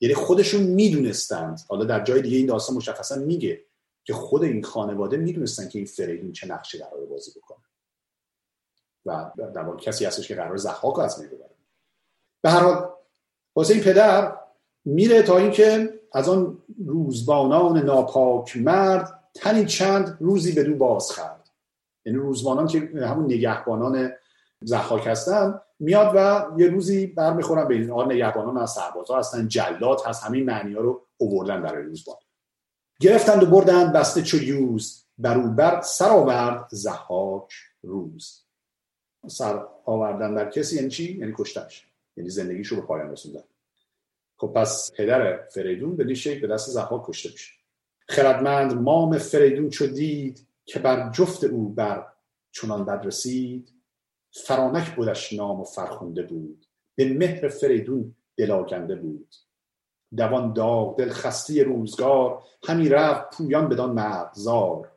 [0.00, 1.60] یعنی خودشون می‌دونستند.
[1.68, 3.64] حالا در جای دیگه این داستان مشخصا میگه
[4.04, 7.64] که خود این خانواده می‌دونستن که این فریدون چه نقشی قرار بازی بکنه.
[9.06, 11.54] و در واقع کسی هستش که قرار زحاک از می ببره.
[12.42, 12.90] به هر حال
[13.56, 14.38] واسه این پدر
[14.84, 21.48] میره تا اینکه از آن روزبانان ناپاک مرد تنی چند روزی به دو باز خرد
[22.04, 24.12] یعنی روزبانان که همون نگهبانان
[24.62, 30.06] زحاک هستن میاد و یه روزی برمیخورن به این آن نگهبانان از سربازا هستن جلات
[30.06, 32.16] هست همین معنی ها رو اووردن برای روزبان.
[33.00, 38.44] گرفتند و بردن بسته چو یوز بر سر آورد زحاک روز.
[39.26, 41.86] سر آوردن در کسی یعنی چی؟ یعنی کشتنش.
[42.16, 43.44] یعنی زندگیشو به پایان رسوندن.
[44.36, 47.52] خب پس پدر فریدون به شکل به دست زحاک کشته میشه.
[48.08, 52.06] خردمند مام فریدون چو دید که بر جفت او بر
[52.52, 53.77] چنان بد رسید
[54.44, 56.66] فرانک بودش نام و فرخونده بود.
[56.94, 59.34] به مهر فریدون دلاگنده بود.
[60.16, 64.92] دوان داغ دل خسته روزگار همی رفت پویان بدان مرزار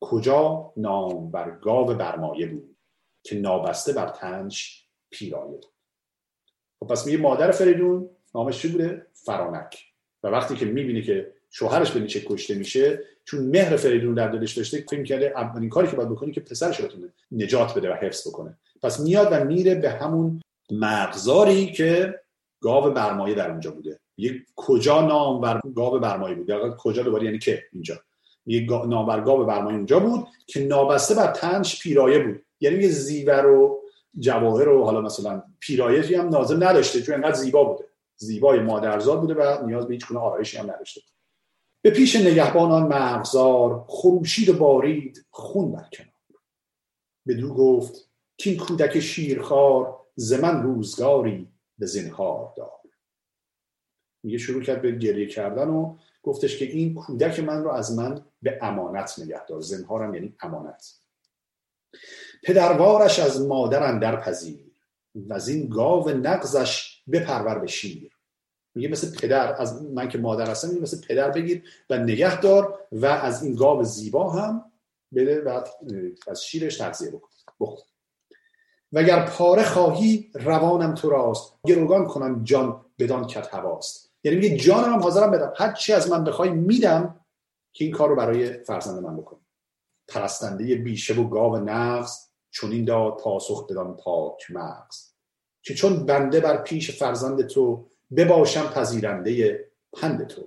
[0.00, 2.76] کجا؟ نام بر گاو برمایه بود
[3.22, 5.66] که نابسته بر تنش پیرایه بود.
[6.80, 9.84] خب پس میگه مادر فریدون نامش چی بوده؟ فرانک.
[10.22, 14.58] و وقتی که می‌بینه که شوهرش به نیچه کشته میشه چون مهر فریدون در دلش
[14.58, 18.28] داشته فکر کرده اولین کاری که باید بکنه که پسرش بتونه نجات بده و حفظ
[18.28, 18.58] بکنه.
[18.82, 20.40] پس میاد و میره به همون
[20.70, 22.20] مغزاری که
[22.60, 24.00] گاو برمایه در اونجا بوده.
[24.16, 28.00] یک کجا نامور گاو برمایه بود کجا دوباره یعنی که اینجا.
[28.46, 32.42] یک نامور گاو برمایه اونجا بود که نابسته بر تنش پیرایه بود.
[32.60, 33.82] یعنی یه زیور و
[34.18, 37.84] جواهر و حالا مثلا پیرایه هم نازم نداشته چون انقدر زیبا بوده.
[38.16, 41.00] زیبای مادرزاد بوده و نیاز به هیچ گونه آرایشی هم نداشته.
[41.82, 46.12] به پیش نگهبانان مغزار خروشید و بارید خون بر کنار.
[47.26, 52.72] بدو گفت که این کودک شیرخوار ز من روزگاری به زنهار دار.
[54.22, 58.24] میگه شروع کرد به گریه کردن و گفتش که این کودک من رو از من
[58.42, 59.60] به امانت نگه دار.
[59.60, 60.94] زنهارم یعنی امانت.
[62.42, 64.72] پدروارش از مادر در پذیر
[65.14, 68.12] و از این گاو نقزش بپرور به شیر.
[68.74, 72.86] میگه مثل پدر از من که مادر هستم میگه مثل پدر بگیر و نگه دار
[72.92, 74.72] و از این گاو زیبا هم
[75.14, 75.64] بده و
[76.28, 77.28] از شیرش تغذیه بکن.
[77.60, 77.91] بخور.
[78.92, 81.54] وگر پاره خواهی روانم تو راست.
[81.66, 84.12] گروگان کنم جان بدان کت هواست.
[84.24, 85.52] یعنی میگه جانم هم حاضرم بدم.
[85.56, 87.20] هر چی از من بخوای میدم
[87.72, 89.40] که این کار رو برای فرزند من بکنم
[90.08, 92.18] پرستنده بیشه و گاو نغز
[92.50, 95.12] چون این داد پاسخ بدان پاک مغز.
[95.62, 100.42] که چون بنده بر پیش فرزند تو بباشم پذیرنده پند تو.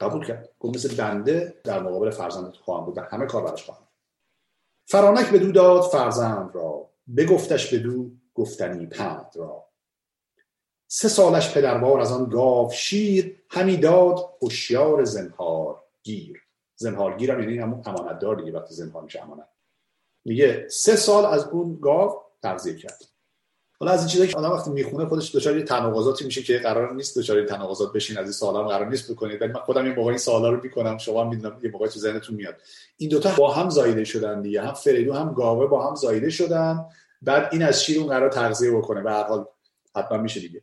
[0.00, 0.48] قبول کرد.
[0.60, 3.88] گفت مثل بنده در مقابل فرزند تو خواهم بود و همه کار براش خواهم.
[4.86, 6.90] فرانک به دو داد فرزند را.
[7.16, 9.66] بگفتش به دو گفتنی پند را.
[10.86, 16.42] سه سالش پدروار از آن گاو شیر همی داد هوشیار زنهار گیر.
[16.76, 19.48] زنهارگیر هم یعنی همون امانتدار دیگه وقتی زنهار میشه امانت.
[20.24, 23.13] میگه سه سال از اون گاو تغذیه کرد.
[23.78, 27.18] حالا از این چیزایی که آدم وقتی می‌خونه خودش دچار تناقضاتی میشه که قرار نیست
[27.18, 29.42] دچار تناقضات بشین از این سوالا قرار نیست بکنید.
[29.42, 31.98] ولی من خودم این موقع این سوالا رو می‌کنم شما هم می‌دونم یه موقع تو
[31.98, 32.56] ذهنتون میاد.
[32.96, 34.62] این دوتا با هم زایده شدن دیگه.
[34.62, 36.84] هم فریدو هم گاوه با هم زایده شدن.
[37.22, 39.02] بعد این از شیر اون قرار تغذیه بکنه.
[39.02, 39.46] به هر حال
[39.96, 40.62] حتما میشه دیگه.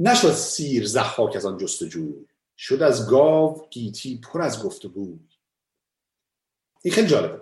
[0.00, 2.12] نشد سیر زحاک از آن جستجو
[2.56, 5.18] شد از گاو گیتی پر از گفتگو.
[6.82, 7.40] این خیلی جالبه.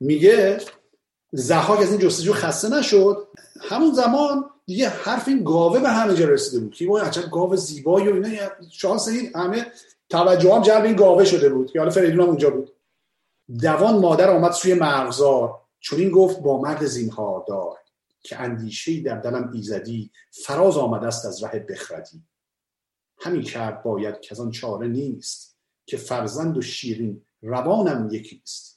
[0.00, 0.60] میگه
[1.32, 3.28] زحاک از این جستجو خسته نشد.
[3.60, 6.74] همون زمان دیگه حرف این گاوه به همه جا رسیده بود.
[6.74, 9.66] که وای عجب گاو زیبایی و اینا شانس این همه
[10.08, 11.70] توجه هم جلب این گاوه شده بود.
[11.72, 12.72] که حالا فریدون هم اونجا بود.
[13.60, 15.60] دوان مادر آمد سوی مرغزار.
[15.80, 17.76] چون این گفت با مرد زینهار دار
[18.22, 22.22] که اندیشه در دلم ایزدی فراز آمده است از ره بخردی.
[23.18, 28.69] همین کرد باید که از آن چاره نیست که فرزند و شیرین روانم یکیست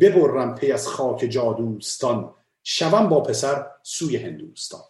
[0.00, 2.34] ببرم پی از خاک جادوستان.
[2.62, 4.80] شوم با پسر سوی هندوستان.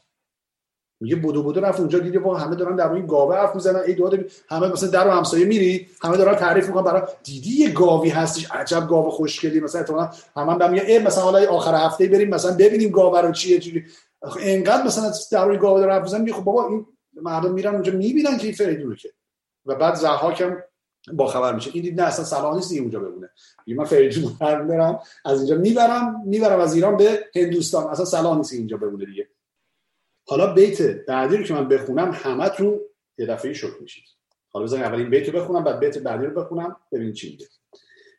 [1.01, 3.81] میگه بودو بودو رفت اونجا دیگه با همه دارن در روی گاوه حرف می‌زنن.
[3.87, 6.85] ای داده همه مثلا در و همسایه میری همه دارن تعریف می‌کنن.
[6.85, 9.61] برای دیدی یه گاوی هستش؟ عجب گاو خوشگلی.
[9.61, 13.59] مثلا اتفاقا همه هم میگه مثلا حالا آخر هفته بریم مثلا ببینیم گاوه رو چیه
[13.59, 13.85] چی
[14.39, 16.33] اینقدر مثلا در روی گاوه دارن حرف می‌زنن.
[16.33, 16.87] خب بابا این
[17.23, 18.97] مردم میرن اونجا می‌بینن که این فریدونه
[19.67, 20.57] و بعد زحاکم
[21.13, 21.71] با خبر میشه.
[21.75, 23.31] این نه اصلا صلاح نیست اونجا بمونه.
[23.67, 27.87] من فریدون برم از اینجا می‌برم می‌برم از ایران به هندوستان.
[27.87, 29.29] اصلا صلاح نیست اینجا بمونه دیگه.
[30.27, 32.81] حالا بیت بعدی رو که من بخونم همت رو
[33.19, 34.05] یه دفعه شوک میشید.
[34.49, 37.47] حالا بزنید اول این بیت رو بخونم بعد بیت بعدی رو بخونم ببینید چی میگه.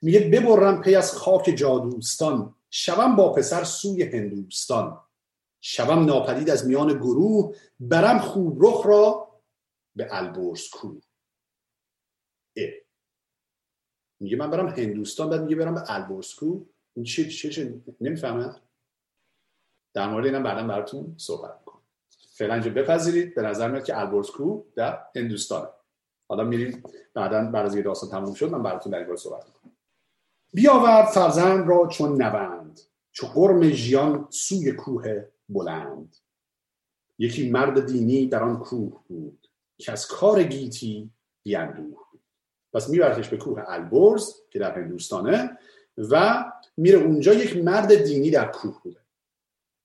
[0.02, 5.00] میگه ببرم پی از خاک جادوستان شوم با پسر سوی هندوستان.
[5.62, 9.28] شوم ناپدید از میان گروه برم خوب رخ را
[9.96, 11.02] به البرز کوه.
[14.20, 18.62] میگه من برم هندوستان بعد میگه برم به البرز کوه این چی چی چی نمی‌فهمم
[19.94, 21.82] در مورد اینم بعدا براتون صحبت می‌کنم.
[22.30, 23.36] فعلا اینجا بپذیرید.
[23.36, 25.70] به نظر میاد که البرزکو در هندوستان
[26.30, 29.72] حالا میریم بعدا بعد از داستان تموم شد من براتون در این صحبت می‌کنم.
[30.54, 32.80] بیاورد فرزند را چون نوند
[33.12, 36.16] چو قرم ژیان سوی کوه بلند.
[37.20, 41.12] یکی مرد دینی در آن کوه بود که از کار گیتی
[41.44, 42.03] بیاندوه
[42.74, 45.58] پس میبردش به کوه البرز که در هندوستانه
[45.98, 46.46] و
[46.78, 49.00] میره اونجا یک مرد دینی در کوه بوده.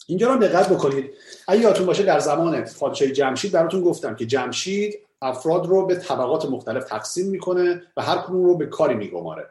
[0.06, 1.10] اینجا رو دقت بکنید.
[1.48, 6.46] اگه یادتون باشه در زمان پادشاهی جمشید براتون گفتم که جمشید افراد رو به طبقات
[6.46, 9.50] مختلف تقسیم می‌کنه و هر کدوم رو به کاری میگماره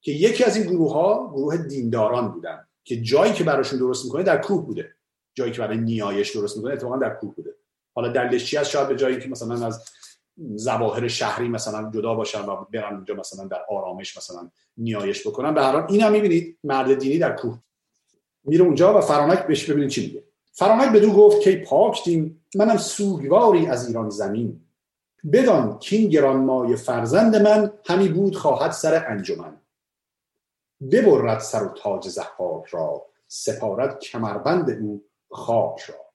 [0.00, 4.22] که یکی از این گروه ها گروه دینداران بودن که جایی که براشون درست می‌کنه
[4.22, 4.94] در کوه بوده.
[5.34, 7.54] جایی که برای نیایش درست می‌کنه اتفاقا در کوه بوده.
[7.94, 9.84] حالا دلیلش چی از شاید به جایی که مثلا از
[10.54, 15.54] زواهر شهری مثلا جدا باشن و برن اونجا مثلا در آرامش مثلا نیایش بکنن.
[15.54, 17.58] به هر حال اینم می‌بینید مرد دینی در کوه
[18.44, 20.24] میره اونجا و فرانک بهش ببینید چی میگه.
[20.52, 24.60] فرانک بدو گفت که پاک دیم منم سوگواری از ایران زمین.
[25.32, 29.60] بدان کین گرانمای فرزند من همی بود خواهد سر انجمن.
[30.92, 36.07] ببرد سر و تاج زحاک را سپارد کمربند او خاک را.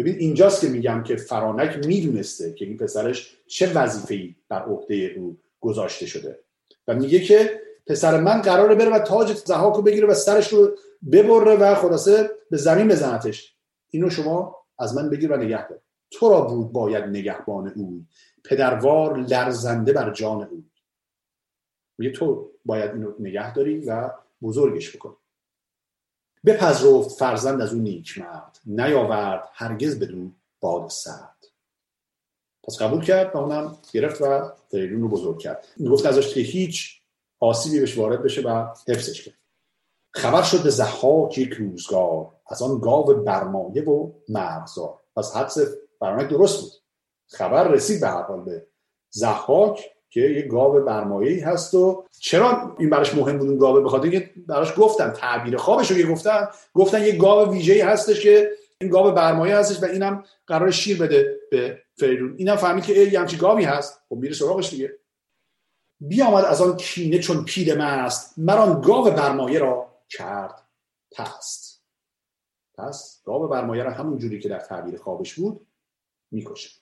[0.00, 5.36] ببین اینجاست که میگم که فرانک می‌دونسته که این پسرش چه وظیفه‌ای بر عهده او
[5.60, 6.38] گذاشته شده.
[6.88, 10.76] و میگه که پسر من قراره بره و تاج زحاک رو بگیره و سرش رو
[11.12, 13.56] ببره و خلاصه به زمین بزنتش.
[13.90, 15.80] اینو شما از من بگیر و نگه دار.
[16.10, 18.04] تو را بود باید نگهبان او.
[18.44, 20.64] پدروار لرزنده بر جان او.
[21.98, 24.10] میگه تو باید اینو نگه داری و
[24.42, 25.14] بزرگش بکنی
[26.46, 31.36] بپذرفت فرزند از اون نیک مرد نیاورد هرگز بدون باد سرد.
[32.64, 35.66] پس قبول کرد و اونم گرفت و فریدون رو بزرگ کرد.
[35.90, 37.00] گفت ازش که هیچ
[37.40, 39.38] آسیبی بهش وارد بشه و حفظش کرد
[40.14, 45.00] خبر شد به زحاک یک روزگار از آن گاو برمایه و مرغزار.
[45.16, 45.58] پس حدس
[46.00, 46.72] برنامه درست بود.
[47.26, 48.66] خبر رسید به هر حال به
[49.10, 54.08] زحاک که یه گاو برمایه هست و چرا این براش مهم بود اون گاو بخاطر
[54.08, 59.12] که براش گفتن تعبیر خوابش رو گفتن گفتن یه گاو ویژه‌ای هستش که این گاو
[59.12, 62.34] برمایه هستش و اینم قرار شیر بده به فریدون.
[62.36, 64.00] اینم فهمید که یه همچی گاوی هست.
[64.08, 64.98] خب میره سراغش دیگه.
[66.00, 70.62] بیامد از آن کینه چون پیر مست مران گاو برمایه را کرد
[71.12, 71.82] پست.
[72.78, 75.66] پس گاو برمایه را همون جوری که در تعبیر خوابش بود
[76.30, 76.79] می‌کشه.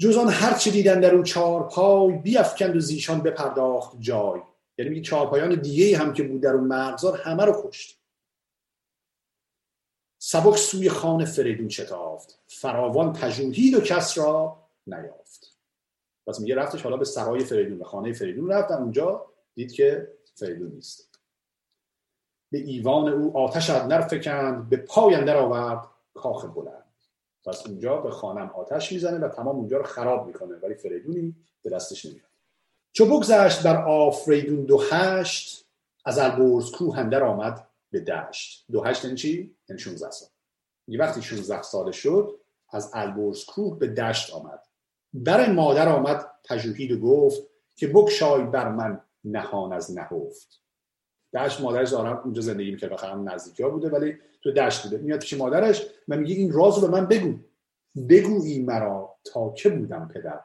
[0.00, 4.40] جز آن هر چه دیدن در اون چهار پای بیافکند و زیشان بپرداخت جای.
[4.78, 8.00] یعنی میگه چهار پایان دیگه هم که بود در اون مرغزار همه رو کشت.
[10.18, 12.38] سبک سوی خانه فریدون شتافت.
[12.46, 15.56] فراوان پژوهید و کس را نیافت.
[16.26, 20.70] پس میگه رفتش حالا به سرای فریدون به خانه فریدون رفت اونجا دید که فریدون
[20.70, 21.20] نیست.
[22.52, 26.89] به ایوان او آتش نر فکند به پای اندر آورد کاخ بلند.
[27.44, 31.70] پس اونجا به خانم آتش می‌زنه و تمام اونجا رو خراب می‌کنه ولی فریدونی به
[31.70, 32.30] دستش نمیاد.
[32.92, 35.66] چو بگذشت بر آفریدون دو هشت
[36.04, 38.64] از البرز کوه اندر آمد به دشت.
[38.72, 40.28] دو هشت یعنی چی؟ یعنی 16 سال.
[40.88, 44.62] یه وقتی 16 ساله شد از البرز کوه به دشت آمد.
[45.12, 47.42] بر مادر آمد پژوهید و گفت
[47.76, 50.60] که بکشای بر من نهان از نهفت.
[51.34, 54.98] دشت مادرش ظاهرا اونجا زندگی می‌کرد بخاطر هم نزدیکی ها بوده ولی تو دشت بوده.
[54.98, 57.38] میاد پیش مادرش و میگه این راز رو به من بگو.
[58.08, 60.40] بگو این مرا تا که بودم پدر.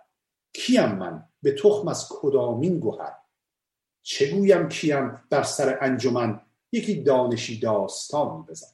[0.53, 3.15] کیم من؟ به تخم از کدامین گوهر
[4.01, 8.67] چگویم کیم بر سر انجمن؟ یکی دانشی داستانی بزن.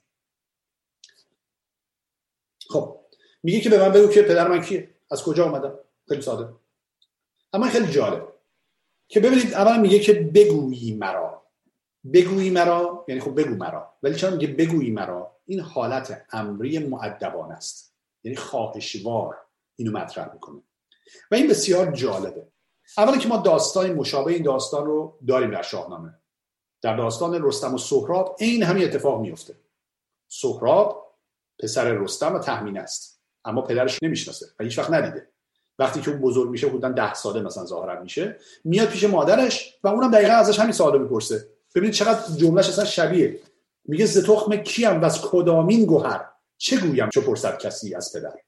[2.70, 3.06] خب
[3.44, 4.96] میگه که به من بگو که پدر من کیه.
[5.12, 6.54] از کجا اومدم؟ خیلی ساده.
[7.54, 8.34] اما خیلی جالب.
[9.08, 11.41] که ببینید اول میگه که بگویی مرا
[12.14, 13.94] بگویی مرا یعنی خب بگو مرا.
[14.04, 17.96] ولی چرا میگه بگویی مرا؟ این حالت امری معدبان است.
[18.24, 19.38] یعنی خواهشوار
[19.76, 20.62] اینو مطرح می‌کنه.
[21.32, 22.48] و این بسیار جالبه.
[22.98, 26.14] اولا که ما داستان مشابه این داستان رو داریم در شاهنامه.
[26.82, 29.56] در داستان رستم و سهراب این همین اتفاق میفته
[30.28, 31.16] سهراب
[31.60, 33.22] پسر رستم و تهمین است.
[33.46, 35.28] اما پدرش نمی‌شناسه و هیچ وقت ندیده.
[35.80, 39.88] وقتی که اون بزرگ میشه بودن ده ساله مثلا ظاهرا میشه میاد پیش مادرش و
[39.88, 41.48] اونم دقیقا ازش همین سوالو می‌پرسه.
[41.76, 43.40] ببینید چقدر جملهش اصلا شبیه.
[43.86, 48.40] میگه ز تخم کیم و از کدامین گوهر؟ چه گویم چه پرسد کسی از پدر؟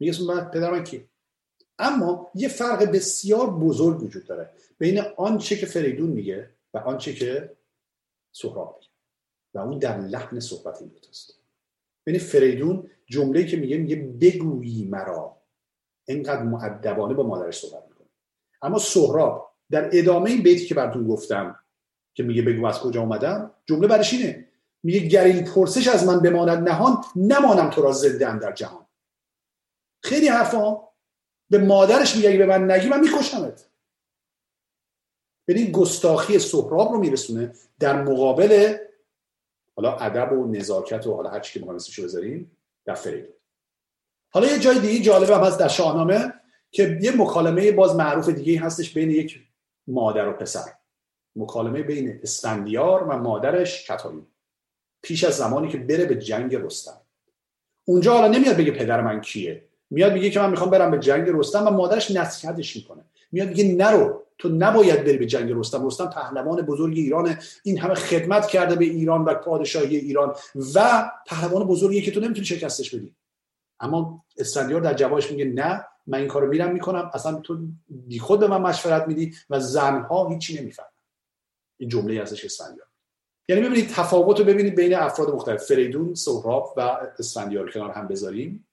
[0.00, 1.08] میگه من پدر من کی؟
[1.78, 7.56] اما یه فرق بسیار بزرگ وجود داره بین آنچه که فریدون میگه و آنچه که
[8.32, 8.90] سهراب میگه.
[9.54, 11.34] و اون در لحن صحبت این دوتاست
[12.04, 15.36] بین فریدون جمله‌ای که میگه میگه بگویی مرا.
[16.04, 18.06] اینقدر معدبانه با مادرش صحبت می‌کنه.
[18.62, 21.58] اما سهراب در ادامه این بیتی که براتون گفتم
[22.14, 24.48] که میگه بگو از کجا اومدم جمله برش اینه.
[24.82, 28.86] میگه گر این پرسش از من بماند نهان نمانم تو را زنده در جهان.
[30.02, 30.78] خیلی حرفا.
[31.50, 33.68] به مادرش میگه به من نگی من میکشمت.
[35.48, 38.76] ببین گستاخی سهراب رو میرسونه در مقابل
[39.76, 43.28] حالا ادب و نزاکت و حالا هر چی که می‌خوایم بذاریم در فرید
[44.30, 46.34] حالا یه جای دیگه جالب هم هست در شاهنامه
[46.70, 49.40] که یه مکالمه باز معروف دیگه هستش بین یک
[49.88, 50.72] مادر و پسر.
[51.36, 54.26] مکالمه بین اسفندیار و مادرش کتایی.
[55.02, 57.00] پیش از زمانی که بره به جنگ رستم.
[57.84, 59.64] اونجا حالا نمیاد بگه پدر من کیه.
[59.90, 63.04] میاد میگه که من می‌خوام برم به جنگ رستم و مادرش نصیحتش می‌کنه.
[63.32, 64.24] میاد میگه نرو.
[64.38, 65.86] تو نباید بری به جنگ رستم.
[65.86, 67.38] رستم پهلوان بزرگ ایران.
[67.62, 70.34] این همه خدمت کرده به ایران و پادشاهی ایران
[70.74, 73.14] و پهلوان بزرگی که تو نمی‌تونی شکستش بدی.
[73.80, 75.84] اما اسفندیار در جوابش میگه نه.
[76.08, 77.10] من این کارو میرم می‌کنم.
[77.14, 77.58] اصلا تو
[78.20, 80.88] خود به من مشورت میدی و زنها هیچی نمی‌فهمن.
[81.76, 82.86] این جمله ازش اسفندیار.
[83.48, 85.64] یعنی ببینید تفاوت رو ببینید بین افراد مختلف.
[85.64, 86.80] فریدون سهراب و
[87.18, 88.68] اسفندیار کنار هم بذاریم.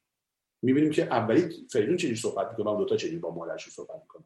[0.62, 4.24] می‌بینیم که اولی فریدون چجوری صحبت می‌کنه و دوتا چجوری با مادرشون صحبت می‌کنه.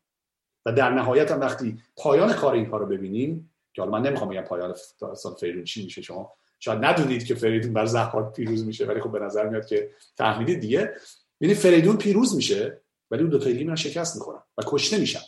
[0.66, 4.42] و در نهایت هم وقتی پایان کار اینها رو ببینیم که حالا من نمی‌خوام بگم
[4.42, 9.02] پایان داستان فریدون چی میشه شما شاید ندونید که فریدون بر زحاک پیروز میشه ولی
[9.02, 10.94] خب به نظر میاد که تحمیلی دیگه.
[11.42, 12.82] یعنی فریدون پیروز میشه.
[13.12, 15.22] ولی اون دو تا دیگه میرن شکست می‌خورن و کشته میشن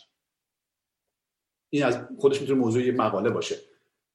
[1.70, 3.56] این از خودش می‌تونه موضوع یه مقاله باشه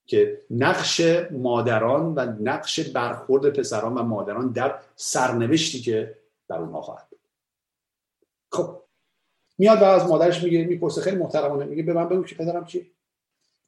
[0.06, 1.00] که نقش
[1.30, 7.20] مادران و نقش برخورد پسران و مادران در سرنوشتی که در اونها خواهد بود.
[8.52, 8.82] خب
[9.58, 12.92] میاد و از مادرش میگه می‌پرسه خیلی محترمانه میگه به من بگو که پدرم کی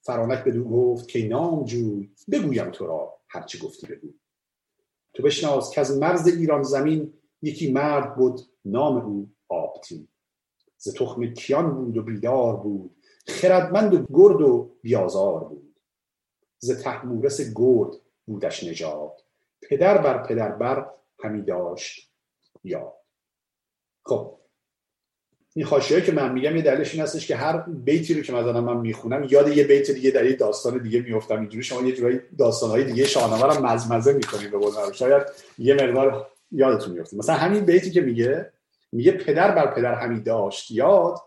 [0.02, 4.08] فرانک بدو گفت که نام جوی بگویم تو را هرچی گفتی بگو.
[5.14, 10.08] تو بشناس که از مرز ایران زمین یکی مرد بود نام او آبتین
[10.76, 12.96] ز تخم کیان بود و بیدار بود.
[13.26, 15.76] خردمند و گرد و بیازار بود.
[16.58, 17.90] ز تحمورس گرد
[18.26, 19.20] بودش نژاد.
[19.62, 20.90] پدر بر پدر بر
[21.24, 22.10] همی داشت
[22.64, 22.92] یا
[24.04, 24.40] خب
[25.54, 28.60] این حاشیه که من میگم یه دلیلش این هستش که هر بیتی رو که مثلا
[28.60, 32.20] من می‌خونم یاد یه بیت دیگه در یه داستان دیگه میفتم اینجوری شما یه جورایی
[32.38, 35.22] داستانهای دیگه شاهنامه رو مزمزه می‌کنید به قول شاید
[35.58, 38.52] یه مقدار یادتون میفته مثلا همین بیتی که میگه
[38.92, 41.18] میگه پدر بر پدر همی داشت یاد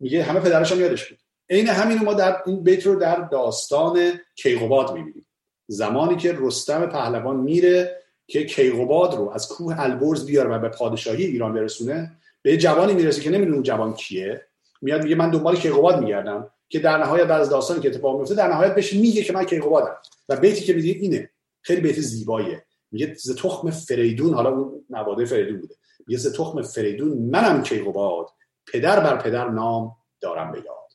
[0.00, 1.18] میگه همه پدرش هم یادش بود.
[1.50, 5.26] عین همین ما در این بیت رو در داستان کیقوباد می‌بینیم.
[5.66, 11.24] زمانی که رستم پهلوان میره که کیقوباد رو از کوه البرز بیاره و به پادشاهی
[11.24, 14.46] ایران برسونه به جوانی می‌رسه که نمی‌دونه اون جوان کیه.
[14.82, 18.34] میاد میگه من دنبال کیقوباد میگردم که در نهایت بعد از داستانی که اتفاق میفته
[18.34, 19.96] در نهایت بهش میگه که من کیقوبادم.
[20.28, 21.30] و بیتی که میگه اینه.
[21.62, 22.64] خیلی بیت زیباییه.
[22.90, 25.74] میگه ز تخم فریدون حالا اون نواده فریدون بوده.
[26.06, 28.26] میگه ز تخم فریدون منم کیقوباد
[28.72, 30.92] پدر بر پدر نام دارم به یاد.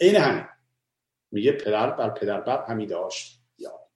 [0.00, 0.44] عین همین.
[1.30, 3.88] میگه پدر بر پدر بر همی داشت یاد.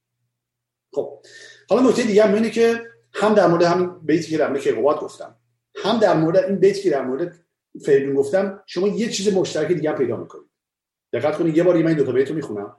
[0.92, 1.22] خب
[1.70, 2.82] حالا نکته دیگه هم اینه که
[3.14, 5.36] هم در مورد همین بیتی که در مورد کیقوباد گفتم
[5.76, 7.44] هم در مورد این بیتی که در مورد
[7.84, 10.50] فریدون گفتم شما یه چیز مشترک دیگه پیدا می‌کنید.
[11.12, 12.76] دقت کنید یه بار من این دو تا بیت رو می‌خونم.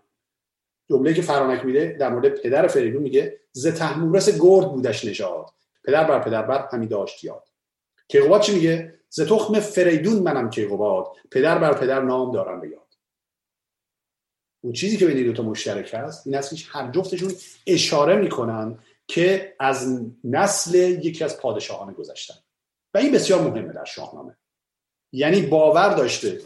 [0.89, 5.49] جمله که فرانک میده در مورد پدر فریدون میگه ز تحمورس گرد بودش نژاد.
[5.83, 7.43] پدر بر پدر بر همی داشت یاد.
[8.07, 12.87] کیقوباد چی میگه؟ ز تخم فریدون منم کیقوباد پدر بر پدر نام دارم به یاد.
[14.63, 17.33] اون چیزی که بین دو تا مشترک هست این است که هر جفتشون
[17.67, 22.35] اشاره می‌کنن که از نسل یکی از پادشاهان گذشتن.
[22.93, 24.37] و این بسیار مهمه در شاهنامه.
[25.11, 26.41] یعنی باور داشته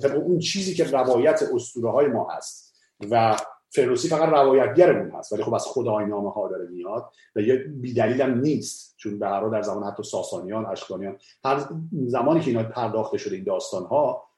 [0.00, 2.67] در اون چیزی که روایت اسطوره های ما هست.
[3.10, 3.36] و
[3.70, 8.22] فردوسی فقط روایتگرمون هست ولی خب از خدای نامه ها داره میاد و یه بیدلیل
[8.22, 11.68] هم نیست چون به در زمان حتی ساسانیان اشکانیان هر
[12.06, 14.28] زمانی که اینا پرداخته شده این داستان ها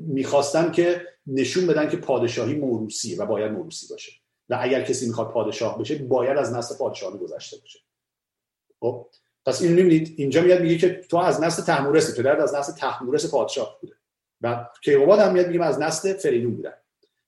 [0.00, 4.12] می‌خواستن که نشون بدن که پادشاهی موروسیه و باید موروسی باشه.
[4.48, 7.78] و اگر کسی می‌خواد پادشاه بشه باید از نسل پادشاهی گذشته باشه.
[8.80, 9.08] خب
[9.46, 13.30] پس اینو می‌بینید اینجا میاد میگه که تو از نسل تحمورسی پدرت از نسل تحمورس
[13.30, 13.94] پادشاه بوده.
[14.40, 16.74] و کیقوباد هم میاد میگه از نسل فریدون بودن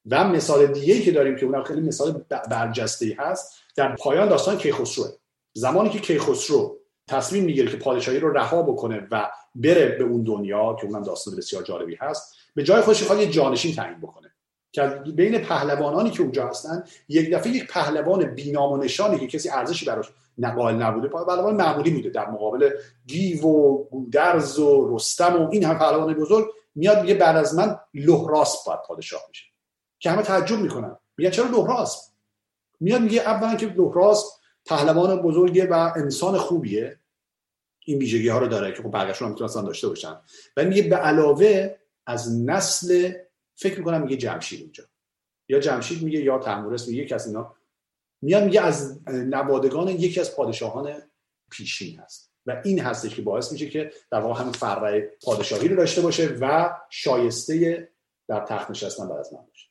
[0.07, 4.59] و مثال دیگه که داریم که اونم خیلی مثال برجسته ای هست در پایان داستان
[4.59, 5.09] کیخسروه
[5.53, 6.79] زمانی که کیخسرو
[7.09, 11.37] تصمیم می‌گیره که پادشاهی رو رها بکنه و بره به اون دنیا که اونم داستان
[11.37, 14.33] بسیار جالبی هست به جای خودش یه جانشین تعیین بکنه.
[14.73, 14.83] که
[15.15, 19.87] بین پهلوانانی که اونجا هستن یک دفعه یک پهلوان بینام و نشانی که کسی ارزشی
[19.87, 20.07] براش
[20.39, 22.71] نقال نبوده پهلوان معمولی بوده در مقابل
[23.07, 27.79] گیو و گودرز و رستم و این هم پهلوان بزرگ میاد میگه بعد از من
[27.95, 29.48] لهراس باید پادشاه میشه
[29.99, 30.97] که همه تعجب می‌کنن.
[31.17, 32.13] میگن چرا لهراس
[32.81, 36.99] میاد میگه اولا که لهراس پهلوان بزرگه و انسان خوبیه.
[37.85, 40.21] این ویژگی ها رو داره که خب بقیه‌شون هم می‌تونن داشته باشن.
[40.57, 41.77] و میگه به علاوه
[42.07, 43.13] از نسل
[43.55, 44.85] فکر می‌کنم میگه جمشید اونجا
[45.49, 47.55] یا جمشید میگه یا تحمورس میگه کسی اینا.
[48.23, 51.03] میاد میگه از نوادگان یکی از پادشاهان
[51.51, 52.33] پیشین هست.
[52.47, 56.37] و این هستش که باعث میشه که در واقع همین فرع پادشاهی رو داشته باشه
[56.41, 57.89] و شایسته
[58.29, 59.68] در تخت نشستن بعد از من باشه.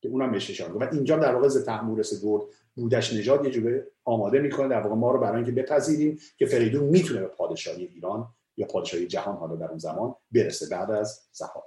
[0.00, 2.42] که اونم بهش و اینجا در واقع ز تحمورس گرد
[2.74, 6.84] بودش نژاد یه جوری آماده می‌کنه در واقع ما رو برای اینکه بپذیریم که فریدون
[6.84, 11.64] می‌تونه به پادشاهی ایران یا پادشاهی جهان حالا در اون زمان برسه بعد از زحاک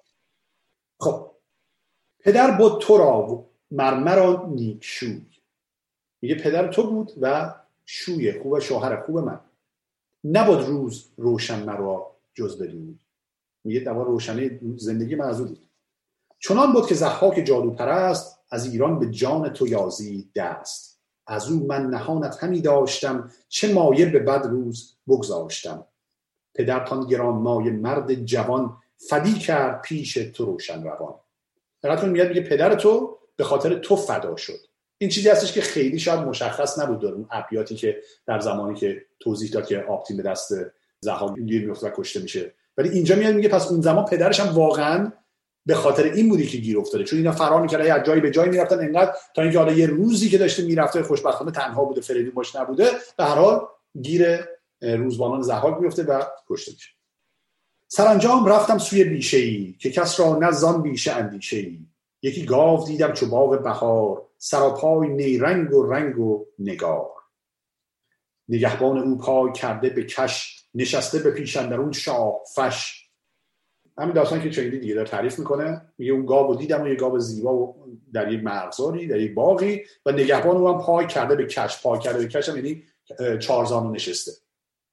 [1.00, 1.32] خب
[2.20, 5.26] پدر بود تو را مرمرا نیک شوی.
[6.22, 7.56] میگه پدر تو بود و
[7.86, 9.40] شوی خوب شوهر خوب من.
[10.24, 13.00] نبود روز روشن مرا جز بدون.
[13.64, 15.70] میگه دوا روشنی زندگی من از او بود.
[16.44, 21.00] چنان بود که زحاک جادو پرست از ایران به جان تو یازی دست.
[21.28, 25.86] از او من نهانت همی داشتم چه مایه به بد روز بگذاشتم.
[26.56, 28.78] پدرتان گران مایه مرد جوان
[29.10, 31.14] فدی کرد پیش تو روشن روان
[31.84, 34.60] دقت میاد میگه پدر تو به خاطر تو فدا شد.
[34.98, 39.06] این چیزی هستش که خیلی شاید مشخص نبود در اون ابیاتی که در زمانی که
[39.20, 40.54] توضیح داد که آپتین به دست
[41.00, 42.54] زها گیر میفته و کشته میشه.
[42.78, 45.12] ولی اینجا میاد میگه پس اون زمان پدرش هم واقعا
[45.66, 48.50] به خاطر این بودی که گیر افتاده چون اینا فرار می‌کردن از جایی به جایی
[48.50, 52.56] می‌رفتن انقدر تا اینکه حالا یه روزی که داشته می‌رفته خوشبختانه تنها بوده فریدون باش
[52.56, 53.62] نبوده به هر حال
[54.02, 54.40] گیر
[54.82, 56.90] روزبانان زحاک میفته و کشته میشه
[57.88, 61.80] سرانجام رفتم سوی بیشه ای که کس را نزان بیشه اندیشه ای
[62.22, 67.12] یکی گاو دیدم چو باغ بهار سراپای نیرنگ و رنگ و نگار.
[68.50, 73.03] نگهبان او پای کرده به کش نشسته به پیش اون شاه فش
[73.98, 75.82] همین داستان که چنگی دیگه داره تعریف می‌کنه.
[75.98, 77.76] میگه اون گاو دیدم و یه گاو زیبا و
[78.14, 82.00] در یک مرغزاری در یک باغی و نگهبان او هم پای کرده به کش پای
[82.00, 82.84] کرده به کش هم یعنی
[83.40, 84.32] چارزانو نشسته.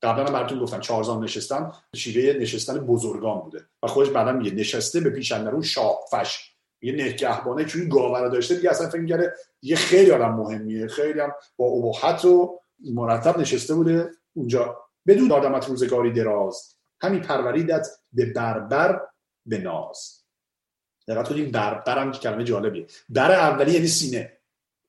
[0.03, 5.01] قبلا هم براتون گفتم چارزان نشستن شیوه نشستن بزرگان بوده و خودش بعدا میگه نشسته
[5.01, 10.11] به پیش اندرون شافش یه نگهبانه چون گاوه داشته دیگه اصلا فکر کرده یه خیلی
[10.11, 10.86] آدم مهمیه.
[10.86, 14.11] خیلی هم با ابهت و مرتب نشسته بوده.
[14.34, 14.76] اونجا
[15.07, 16.76] بدون آدمت روزگاری دراز.
[17.03, 19.01] همین پروریدت به بربر
[19.46, 20.24] به ناز.
[21.09, 22.86] دقیقا کنیم بربر هم کلمه جالبیه.
[23.09, 24.36] بر اولی یعنی سینه.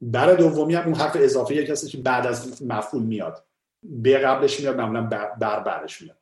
[0.01, 3.45] بر دومی هم اون حرف اضافه یک هست که بعد از مفعول میاد.
[3.83, 5.01] به قبلش میاد معمولا
[5.39, 6.17] بر برش میاد.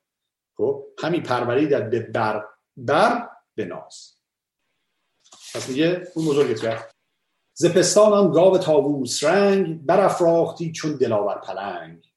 [0.57, 1.99] خب همین پروریدت به
[2.77, 4.15] بر به ناز.
[5.53, 6.95] پس میگه اون بزرگت کرد
[7.53, 12.08] ز پستانم گاو تاووس رنگ برافراختی چون دلاور پلنگ.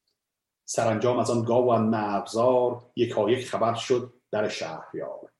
[0.65, 3.15] سرانجام از آن گاو و مبزار یک
[3.47, 5.33] خبر شد در شهریار.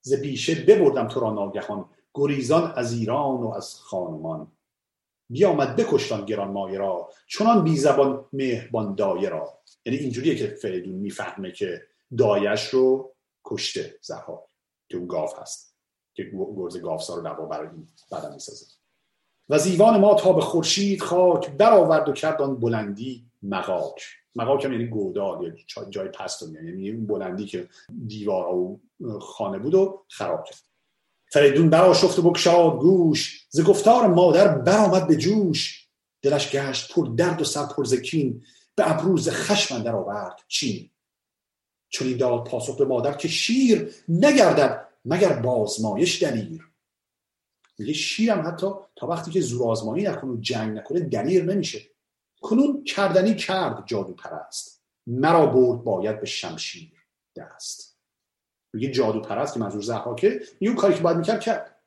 [0.00, 4.52] ز بیشه ببردم تو را ناگهان گریزان از ایران و از خانمان.
[5.30, 9.58] بیامد بکشتان گران مایه را چنان بی زبان مهربان دایه را.
[9.86, 11.82] یعنی اینجوریه که فریدون می‌فهمه که
[12.18, 13.14] دایش رو
[13.44, 14.48] کشته زها
[14.88, 15.76] که اون گاف هست
[16.14, 18.66] که گرز گافسا رو دوا برای این بعدا می‌سازه.
[19.48, 24.02] و زیوان ما تا به خورشید خاک برآورد و کرد آن بلندی مقاک
[24.36, 27.68] مقاک یعنی گودال یا جای پست یعنی اون بلندی که
[28.06, 28.80] دیوار و
[29.20, 30.58] خانه بود و خراب کرد.
[31.32, 33.46] فریدون براشفت و بکشاد گوش.
[33.50, 35.88] ز گفتار مادر برآمد به جوش.
[36.22, 38.44] دلش گشت پر درد و سر پر زکین.
[38.74, 40.90] به ابروز خشم در آورد چین.
[41.88, 46.68] چون داد پاسخ به مادر که شیر نگردد مگر بازمایش دلیر
[47.78, 48.66] میگه شیرم حتی
[48.96, 51.80] تا وقتی که زور آزمایی نکنه جنگ نکنه دلیر نمیشه.
[52.42, 54.82] کنون کردنی کرد جادو پرست.
[55.06, 56.92] مرا برد باید به شمشیر
[57.36, 57.98] دست.
[58.72, 61.80] میگه جادو پرست که منظور زحاکه اون کاری که باید می‌کرد کرد.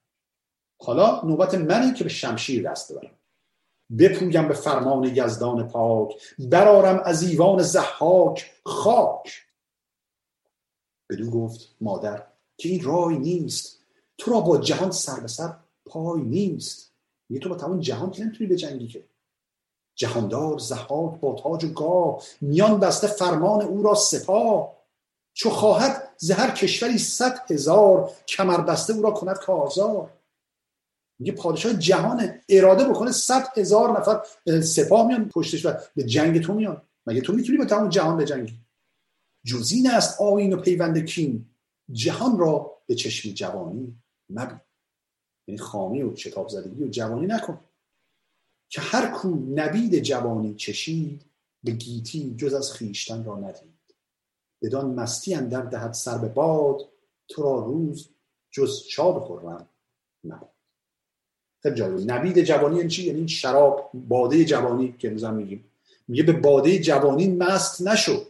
[0.82, 3.12] حالا نوبت منی که به شمشیر دست ببرم.
[4.00, 6.36] بپویم به فرمان یزدان پاک.
[6.40, 9.46] برارم از ایوان زحاک خاک.
[11.10, 12.28] بدو گفت مادر
[12.58, 13.84] که این رای نیست.
[14.18, 15.56] تو را با جهان سر به سر
[15.88, 16.94] پای نیست.
[17.30, 19.06] یه تو با تمام جهان که نمی‌تونی به جنگی که.
[19.96, 24.78] جهاندار زحاک با تاج و گاه میان بسته فرمان او را سپاه
[25.34, 30.14] چو خواهد زهر کشوری صد هزار کمر بسته او را کند کارزار.
[31.20, 34.22] میگه پادشاه جهان اراده بکنه صد هزار نفر
[34.62, 36.82] سپاه میان پشتش و به جنگ تو میان.
[37.06, 38.60] مگه تو می‌تونی با تمام جهان به جنگی؟
[39.46, 41.46] جزین است آین و پیوند کین.
[41.92, 44.60] جهان را به چشم جوانی مبین.
[45.48, 47.60] یعنی خامی و شتاب زدگی و جوانی نکن.
[48.70, 51.22] که هر کو نبید جوانی چشید
[51.64, 53.78] به گیتی جز از خیشتن را ندید.
[54.62, 56.90] بدان مستی اندر دهد سر به باد
[57.28, 58.10] تو را روز
[58.52, 59.70] جز شاد خورم
[60.24, 60.50] نبود
[61.64, 65.72] خیلی جالب نبید جوانی یعنی چی؟ یعنی شراب باده جوانی که امروز میگیم.
[66.08, 68.26] میگه به باده جوانی مست نشو.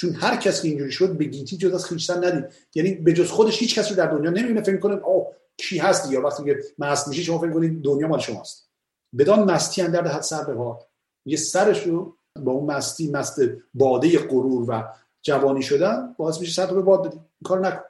[0.00, 2.44] چون هر کس که اینجوری شد به گیتی جز از خیشتن ندید.
[2.74, 4.62] یعنی به جز خودش هیچ کس رو در دنیا نمی‌بینه.
[4.62, 8.18] فکر کنه اوه کی هست یا وقتی که مست میشه شما فکر کنید دنیا مال
[8.18, 8.70] شماست.
[9.18, 10.88] بدان مستی اندر دهد سر به باد
[11.26, 13.40] یه سرش رو با اون مستی مست
[13.74, 14.84] باده غرور و
[15.22, 17.20] جوانی شدن باعث میشه سر به باد بدی.
[17.44, 17.84] کار نکن.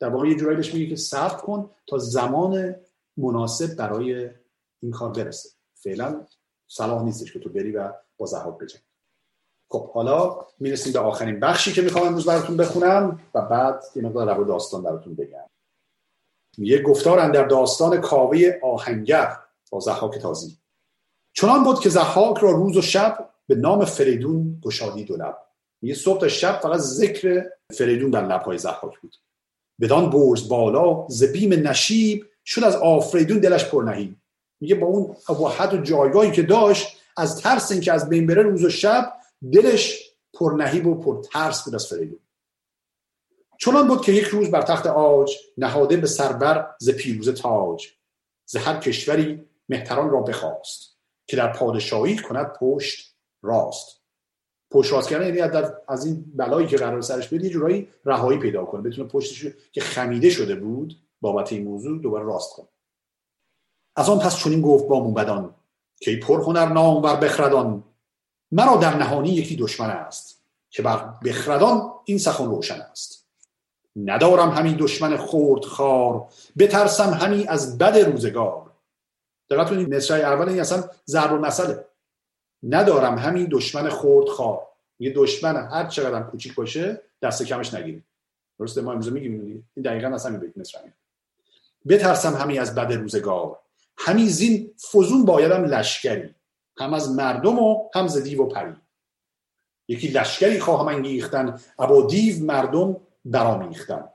[0.00, 2.74] در واقع یه جورایی بهش میگه که صبر کن تا زمان
[3.16, 4.30] مناسب برای
[4.82, 5.48] این کار برسه.
[5.74, 6.26] فعلا
[6.68, 8.82] صلاح نیستش که تو بری و با زهاب بجنگ
[9.72, 14.36] خب حالا می‌رسیم به آخرین بخشی که می‌خوام امروز براتون بخونم و بعد یه مقدار
[14.36, 15.46] رو داستان براتون بگم.
[16.58, 19.36] یه گفتار در داستان کاوه آهنگر
[19.70, 20.56] با زحاک تازی.
[21.32, 25.38] چنان بود که زحاک را روز و شب به نام فریدون گشادی دو لب.
[25.82, 29.16] یه صبح تا شب فقط ذکر فریدون در لبهای زحاک بود.
[29.80, 34.16] بدان برز بالا زبیم نشیب شد از آفریدون دلش پر نهی
[34.60, 38.64] میگه با اون ابهت و جایگاهی که داشت از ترس اینکه از بین بره روز
[38.64, 39.12] و شب
[39.52, 42.18] دلش پر نهیب و پر ترس بود از فریدون.
[43.58, 47.88] چنان بود که یک روز بر تخت آج نهاده به سربر ز پیروز تاج
[48.46, 54.02] ز هر کشوری مهتران را بخواست که در پادشاهی کند پشت راست.
[54.70, 55.40] پشت کردن یعنی
[55.88, 58.82] از این بلایی که قرار سرش بیاد یه جورایی رهایی پیدا کنه.
[58.82, 62.68] بتونه پشتش که خمیده شده بود بابت این موضوع دوباره راست کنه.
[63.96, 65.54] از آن پس چنین گفت با موبدان
[66.00, 67.84] که پر هنر نام بر بخردان
[68.52, 73.26] مرا در نهانی یکی دشمن است که بر بخردان این سخن روشن است.
[73.96, 76.28] ندارم همین دشمن خورد خار
[76.58, 78.70] بترسم همین از بد روزگار.
[79.50, 81.84] دقت کنید مصرع اول این اصلا ضرب المثله.
[82.62, 88.04] ندارم همین دشمن خورد خار یه دشمن هر چقدر کوچیک باشه دست کمش نگیرید.
[88.58, 90.80] درسته؟ ما امروز میگیم این دقیقا اصلا میگه مصرع
[91.88, 93.58] بترسم همین از بد روزگار.
[93.96, 96.34] همین زین فزون بایدم لشکری.
[96.82, 98.74] هم از مردم و هم ز دیو و پری.
[99.88, 104.08] یکی لشکری خواهم انگیختن ابا دیو مردم برامیختن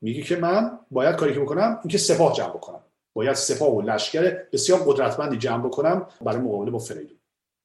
[0.00, 2.80] میگه که من باید کاری که بکنم اینکه سپاه جمع بکنم.
[3.12, 7.18] باید سپاه و لشکر بسیار قدرتمندی جمع بکنم برای مقابله با فریدون.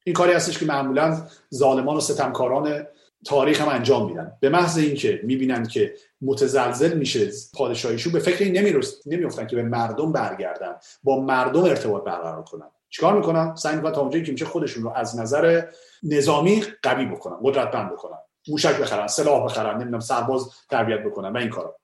[0.04, 2.88] این کاری هستش که معمولا ظالمان و ستمکاران
[3.26, 4.38] تاریخ هم انجام میدن.
[4.40, 10.12] به محض اینکه می‌بینند که متزلزل میشه پادشاهیشون به فکر این نمیفتن که به مردم
[10.12, 12.72] برگردن با مردم ارتباط برقرار کنن.
[12.90, 15.68] چیکار می‌کنن؟ سعی می‌کنن تا اونجایی که میشه خودشون رو از نظر
[16.04, 18.18] نظامی قوی بکنن قدرتمند بکنن.
[18.48, 21.76] موشک بخرن سلاح بخرن نمی‌دونم سرباز تربیت بکنن و این کارا.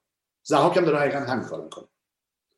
[0.43, 1.85] زهاک هم داره حقیقا همین کارو می‌کنه.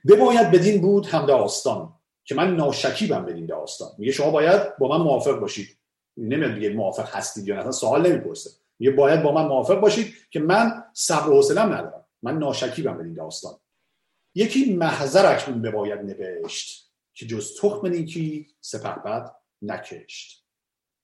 [0.08, 1.94] بباید بدین بود هم داستان
[2.26, 5.78] که من ناشکیبم بدین داستان میگه شما باید با من موافق باشید.
[6.18, 8.50] نمیاد میگه موافق هستید یا نه سوال نمی‌پرسه.
[8.80, 12.06] میگه باید با من موافق باشید که من صبر و حوصله‌ام ندارم.
[12.24, 13.54] من ناشکیبم بدین داستان
[14.36, 16.87] یکی محضر اکنون بباید نوشت.
[17.18, 20.44] که جز تخم نیکی سپهبد نکشت.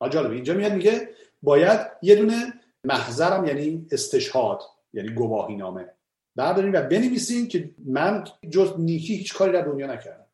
[0.09, 0.35] جالبه.
[0.35, 1.09] اینجا میاد میگه
[1.41, 2.53] باید یه دونه
[2.83, 4.61] محضرم یعنی استشهاد
[4.93, 5.89] یعنی گواهی نامه
[6.35, 10.25] بردارین و بنویسین که من جز نیکی هیچ کاری در دنیا نکردم.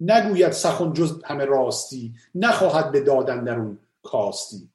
[0.00, 4.70] نگوید سخن جز همه راستی نخواهد به دادن در اون کاستی.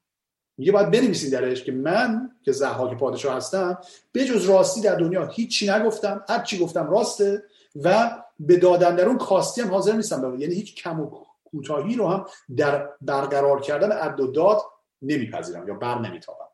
[0.58, 3.78] میگه باید بنویسین درش که من که که پادشاه هستم
[4.12, 7.44] به جز راستی در دنیا هیچی نگفتم هر چی گفتم راسته
[7.76, 8.18] و
[8.48, 12.26] به دادن در اون کاستی هم حاضر نیستم یعنی هیچ کم و کوتاهی رو هم
[12.58, 14.62] در برقرار کردن عد و داد
[15.02, 16.48] نمیپذیرم یا بر نمیتابم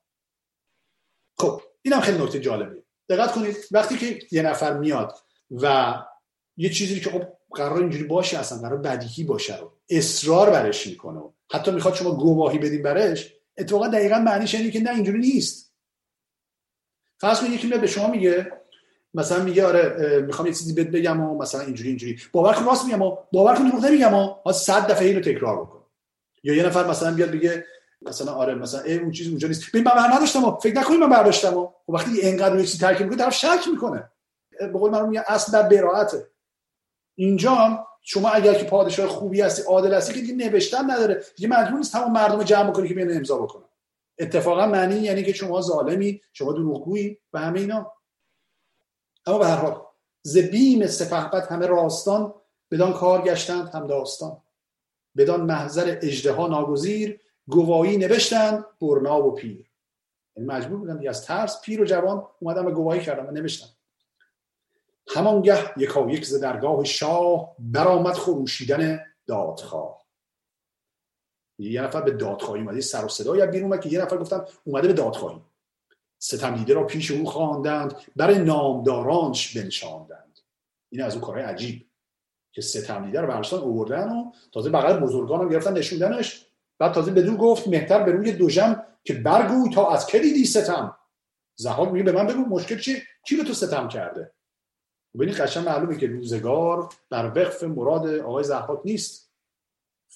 [1.37, 5.17] خب این هم خیلی نکته جالبه دقت کنید وقتی که یه نفر میاد
[5.51, 5.95] و
[6.57, 11.21] یه چیزی که خب قرار اینجوری باشه اصلا قرار بدیهی باشه رو اصرار برش می‌کنه
[11.51, 15.73] حتی می‌خواد شما گواهی بدین برش اتفاقا دقیقا معنیش اینه که نه اینجوری نیست.
[17.17, 18.56] فرض کنید یکی به شما میگه
[19.17, 22.19] مثلا میگه آره می‌خوام یه چیزی بهت بگم و مثلا اینجوری اینجوری.
[22.31, 25.83] باور کن راست میگم و باور کن دروغ نمیگم و 100 دفعه اینو تکرار بکن.
[26.43, 27.65] یا یه نفر مثلا بیاد بگه
[28.01, 29.69] مثلا آره مثلا ای اون چیز اونجا نیست.
[29.69, 32.77] ببین من بر نداشتم و فکر نکنید من برداشتم و خب وقتی اینقدر روی چیزی
[32.77, 34.11] ترکیب می‌کنه طرف شک می‌کنه.
[34.59, 36.27] به قول من میگه اصل در براءته
[37.15, 41.23] اینجا شما اگر که پادشاه خوبی هستی عادل هستی که دیگه نوشتن نداره.
[41.35, 43.63] دیگه مجبور نیست تمام مردم جمع کنی که بیان امضا بکنن.
[44.19, 47.93] اتفاقا معنی یعنی که شما ظالمی شما دروغگویی و همه اینا.
[49.27, 49.81] اما به هر حال
[50.21, 52.33] ز بیم سپهبد همه راستان
[52.71, 54.41] بدان کار گشتند هم داستان.
[55.17, 59.71] بدان محضر اجدها ناگزیر گواهی نوشتند برنا و پیر.
[60.35, 63.67] یعنی مجبور بودن از ترس پیر و جوان اومدن و گواهی کردن و نوشتن
[65.15, 70.05] همانگه یکا یک ز درگاه شاه برآمد خروشیدن دادخواه.
[71.59, 74.87] یه نفر به دادخواهی اومده سر و صدای بیرون اومد که یه نفر گفتن اومده
[74.87, 75.41] به دادخواهی.
[76.19, 80.39] ستمیده را پیش او خواندند برای نامدارانش بنشاندند.
[80.89, 81.87] این از اون کارهای عجیب
[82.51, 86.45] که ستمیده رو برشتان اووردن و تازه بغل بزرگان رو گرفتن نشوندنش.
[86.79, 90.97] بعد تازه بدون گفت مهتر به روی دوژم که برگوی تا از که دیدی ستم؟
[91.55, 94.33] زهاد میگه به من بگو مشکل چی؟ کی به تو ستم کرده؟
[95.15, 99.26] ببینید قشنگ معلومه که روزگار بر وقف مراد آقای زهاد نیست.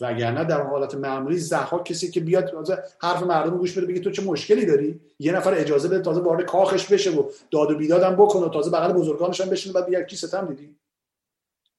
[0.02, 2.70] وگرنه در حالت معمولی زحاک کسی که بیاد
[3.02, 6.46] حرف مردم گوش بده بگه تو چه مشکلی داری؟ یه نفر اجازه بده تازه وارد
[6.46, 10.04] کاخش بشه و داد و بیدادم بکنه و تازه بغل بزرگانش هم بشینه بعد بگه
[10.04, 10.76] کی ستم دیدی؟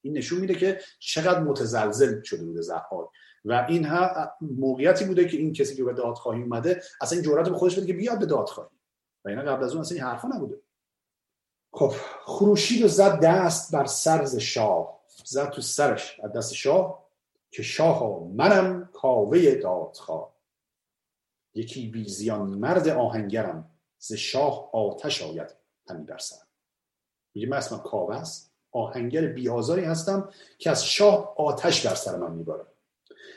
[0.03, 3.09] این نشون میده که چقدر متزلزل شده بوده زحاک.
[3.45, 7.49] و این ها موقعیتی بوده که این کسی که به دادخواهی اومده اصلا این جرأت
[7.49, 8.71] به خودش بده که بیاد به دادخواهی.
[9.25, 10.61] و اینا قبل از اون اصلا این حرفا نبوده.
[11.73, 11.93] خب
[12.25, 15.03] خروشید و زد دست بر سرز شاه.
[15.25, 17.02] زد تو سرش از دست شاه.
[17.53, 20.35] که شاه منم کاوه دادخواه.
[21.55, 25.55] یکی بیزیان مرد آهنگرم ز شاه آتش آید
[25.89, 26.37] همی بر سر.
[27.35, 30.29] میگه من اسمم کاوه است آهنگر بیازاری هستم
[30.59, 32.67] که از شاه آتش بر سر من میبارم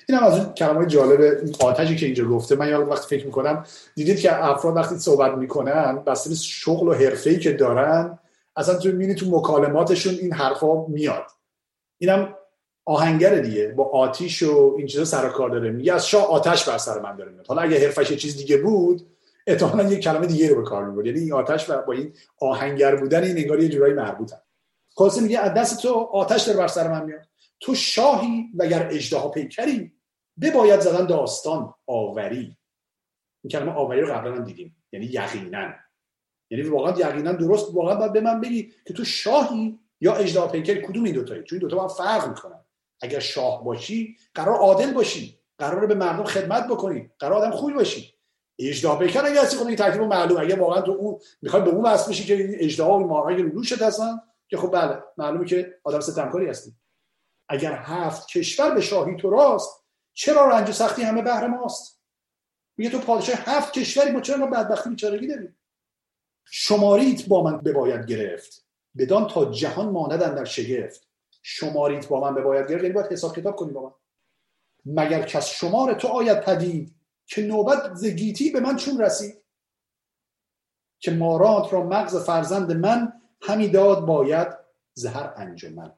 [0.10, 2.56] این هم از اون کلمه جالب آتشی که اینجا گفته.
[2.56, 6.94] من یاد وقتی فکر می‌کنم دیدید که افراد وقتی صحبت می‌کنن بسته به شغل و
[6.94, 8.20] حرفه‌ای که دارن
[8.56, 11.26] اصلا تو می‌بینی تو مکالماتشون این حرفا میاد.
[11.98, 12.36] اینم
[12.86, 13.68] آهنگر دیگه.
[13.68, 15.72] با آتیش و این چیزا سر کار داره.
[15.72, 17.48] میگه از شاه آتش بر سر من داره میاد.
[17.48, 19.08] حالا اگه حرفش یه چیز دیگه بود
[19.48, 21.06] احتمالاً یه کلمه دیگه رو به کار می‌برد.
[21.06, 24.42] یعنی این آتش با این آهنگر بودن این انگار یه جورایی مربوطه
[24.96, 27.22] خلاصه میگه از دست تو آتش داره بر سر من میاد.
[27.60, 29.92] تو شاهی و اگر اجدها پیکری
[30.42, 32.58] بباید زدن داستان آوری.
[33.44, 34.84] این کلمه آوری رو قبلا هم دیدیم.
[34.92, 35.74] یعنی یقینا.
[36.50, 37.76] یعنی واقعا یقینا درست.
[37.76, 41.60] واقعا باید به من بگی که تو شاهی یا اجدها پیکری کدوم این دوتایی؟ چون
[41.60, 42.65] این دوتا با فرق می‌کنن.
[43.02, 45.40] اگر شاه باشی قرار عادل باشی.
[45.58, 47.12] قرار به مردم خدمت بکنی.
[47.20, 48.16] قرار آدم خوبی باشی.
[48.60, 51.86] اجدها پیکر اگه هستی خب این ترتیب معلوم اگه واقعا تو اون می‌خوای به اون
[51.86, 56.00] وصل بشی که این اجدها و مارهای روشت هستن که خب بله معلومه که آدم
[56.00, 56.76] ستمکاری هستی.
[57.50, 62.02] اگر هفت کشور به شاهی تو راست چرا رنج سختی همه بهر ماست؟
[62.78, 65.58] میگه تو پادشاه هفت کشوری ما چرا بدبختی بیچارگی داریم؟
[66.46, 68.66] شماریت با من بباید گرفت.
[68.98, 71.05] بدان تا جهان ماندن در شگفت.
[71.48, 73.92] شماریت با من بباید گرفت یعنی باید حساب کتاب کنی با من.
[74.86, 79.44] مگر کس شمار تو آید پدید که نوبت زگیتی به من چون رسید؟
[81.00, 84.48] که مارات را مغز فرزند من همی داد باید
[84.94, 85.94] زهر انجمن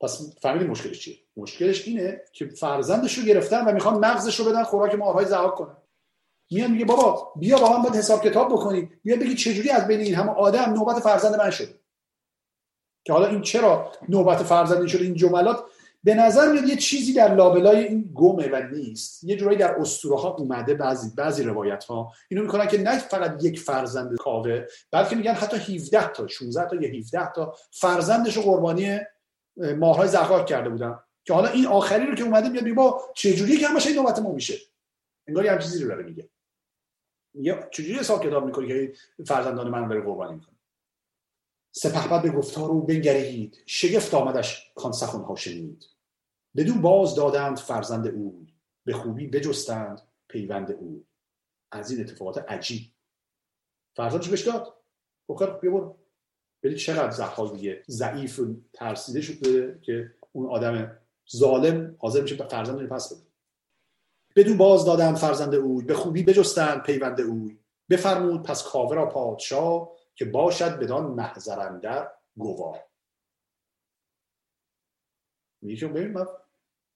[0.00, 4.62] پس فهمیدی مشکلش چیه؟ مشکلش اینه که فرزندش رو گرفتن و می‌خوان مغزش رو بدن
[4.62, 5.76] خوراک مارهای زهاک کنن.
[6.50, 8.90] میان میگه بابا بیا با من باید حساب کتاب بکنی.
[9.02, 11.83] بیا بگی چجوری از بین این همه آدم نوبت فرزند من شد
[13.04, 15.64] که حالا این چرا نوبت فرزند شده این جملات؟
[16.04, 19.24] به نظر میاد یه چیزی در لابلای این گمه و نیست.
[19.24, 23.44] یه جورایی در اسطوره ها اومده بعضی بعضی روایت ها اینو می‌کنن که نه فقط
[23.44, 28.98] یک فرزند کاوه بلکه میگن حتی 17 تا 16 تا یا 17 تا فرزندش قربانی
[29.78, 30.98] ماهای زخاک کرده بودن.
[31.24, 34.18] که حالا این آخری رو که اومده میاد با چه جوری که همش این نوبت
[34.18, 34.54] ما میشه؟
[35.28, 36.28] انگار هم چیزی رو داره میگه.
[37.34, 38.92] میگه چجوری حساب کتاب می‌کنی که
[39.26, 40.53] فرزندان من بره قربانی می‌کنه؟
[41.76, 43.62] سپهبد به گفتار او بنگرید.
[43.66, 45.84] شگفت آمدش کان ها شنید
[46.56, 48.46] بدون باز دادند فرزند او.
[48.84, 51.04] به خوبی بجستند پیوند او.
[51.72, 52.82] از این اتفاقات عجیب.
[53.96, 54.74] فرزندش بهش داد؟
[55.28, 55.98] بخیر بیا برو.
[56.64, 57.82] ولی چقدر زحاک دیگه.
[57.88, 58.40] ضعیف
[58.72, 60.98] ترسیده شده که اون آدم
[61.36, 63.26] ظالم حاضر میشه فرزند پس بده.
[64.36, 67.58] بدون باز دادند فرزند اوی به خوبی بجستند پیوند اوی
[67.90, 72.78] بفرمود پس کاوه را پادشاه که باشد بدان محضرندر گواه.
[75.62, 76.26] میگه که ببین من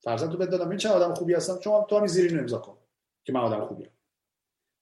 [0.01, 2.79] فرزند تو دادم این چه آدم خوبی هستم؟ شما تو زیرین امضا کن
[3.25, 3.91] که من آدم خوبیم.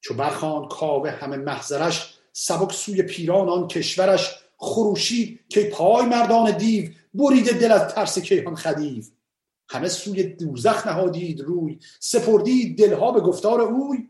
[0.01, 6.91] چو برخان کاوه همه محضرش سبک سوی پیران آن کشورش خروشی که پای مردان دیو
[7.13, 9.03] بریده دل از ترس کیهان خدیو.
[9.69, 14.09] همه سوی دوزخ نهادید روی سپردید دلها به گفتار اوی.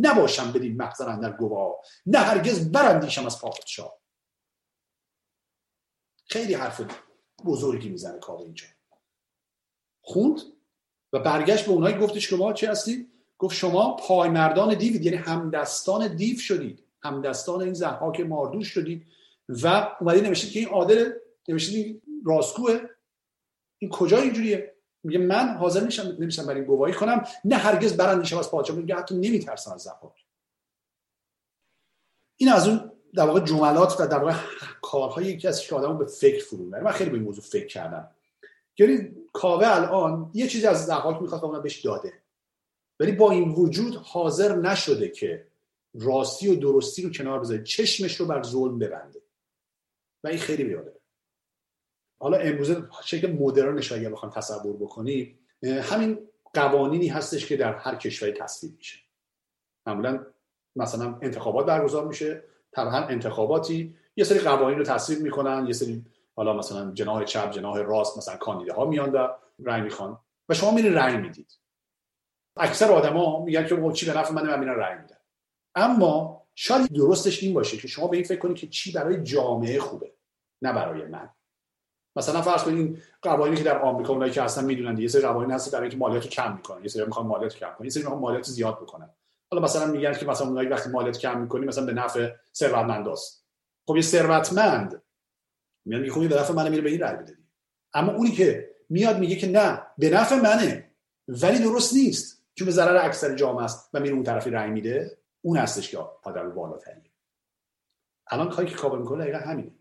[0.00, 1.74] نباشم بدین محضر در گواه.
[2.06, 4.00] نه هرگز برندیشم از پادشاه.
[6.26, 6.80] خیلی حرف
[7.44, 8.66] بزرگی می‌زنه کاوه اینجا.
[10.02, 10.40] خوند
[11.12, 15.16] و برگشت به اونایی گفتش که ما چه هستید گفت شما پای مردان دیوید یعنی
[15.16, 16.84] همدستان دیو شدید.
[17.02, 19.06] همدستان این زحاک ماردوش شدید.
[19.48, 21.12] و اومدی نوشتید که این عادل
[21.48, 22.80] نوشتید این راستگوه.
[23.78, 24.73] این کجا اینجوریه؟
[25.04, 28.76] میگه من حاضر میشم نمیشم برای گواهی کنم نه هرگز برندیشم از پادشاه.
[28.76, 30.24] میگه حتی نمیترسم از زحاک
[32.36, 34.34] این از اون در واقع جملات و در واقع
[34.82, 38.10] کارهای یکی از که به فکر فرو من خیلی به این موضوع فکر کردم.
[38.78, 42.12] یعنی کاوه الان یه چیزی از زحاک می‌خواد اون بهش داده.
[43.00, 45.46] ولی با این وجود حاضر نشده که
[45.94, 47.62] راستی و درستی رو کنار بذاره.
[47.62, 49.22] چشمش رو بر ظلم ببنده.
[50.24, 51.03] و این خیلی بیاده
[52.18, 56.18] حالا امروزه شکل مدرنش اگر بخوام تصور بکنی همین
[56.54, 58.98] قوانینی هستش که در هر کشوری تصویب میشه.
[59.86, 60.26] معمولا
[60.76, 66.04] مثلا انتخابات برگزار میشه طبعا انتخاباتی یه سری قوانین رو تصویب می‌کنن یه سری
[66.36, 69.28] حالا مثلا جناح چپ جناح راست مثلا کاندیداها میان و
[69.64, 71.58] رأی می‌خوان و شما میرین رأی می‌دید.
[72.56, 75.20] اکثر آدما میگن که چی به نفع منه من میرم رأی میدم.
[75.74, 79.78] اما شاید درستش این باشه که شما به این فکر کنید که چی برای جامعه
[79.78, 80.14] خوبه
[80.62, 81.30] نه برای من.
[82.16, 85.72] مثلا فرض کنید قوانینی که در آمریکا اونایی که اصلا می‌دونن یه سری قوانین هست
[85.72, 88.44] برای اینکه مالیات کم می‌کنن یه سری می‌خوان مالیات کم کنن یه سری می‌خوان مالیات
[88.44, 89.10] زیاد بکنن.
[89.50, 93.46] حالا مثلا میگن که مثلا اونایی وقتی مالیات کم می‌کنی مثلا به نفع ثروتمنداست
[93.86, 95.02] خب یه ثروتمند
[95.84, 97.38] میاد میگه خب به نفع منه میره به این رأی بده
[97.94, 100.90] اما اونی که میاد میگه که نه به نفع منه
[101.28, 102.44] ولی درست نیست.
[102.54, 105.18] چون به ضرر اکثر جامعه است و میره اون طرفی رأی میده.
[105.42, 107.10] اون هستش که آدم بالاتریه
[108.26, 109.72] الان کاری که کابل می‌کنه دقیقا همینه.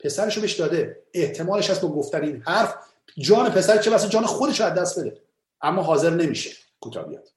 [0.00, 1.02] پسرشو بهش داده.
[1.14, 2.74] احتمالش هست با گفتن این حرف
[3.18, 5.22] جان پسر چه واسه جان خودش از دست بده.
[5.60, 7.28] اما حاضر نمیشه کوتاه بیاد.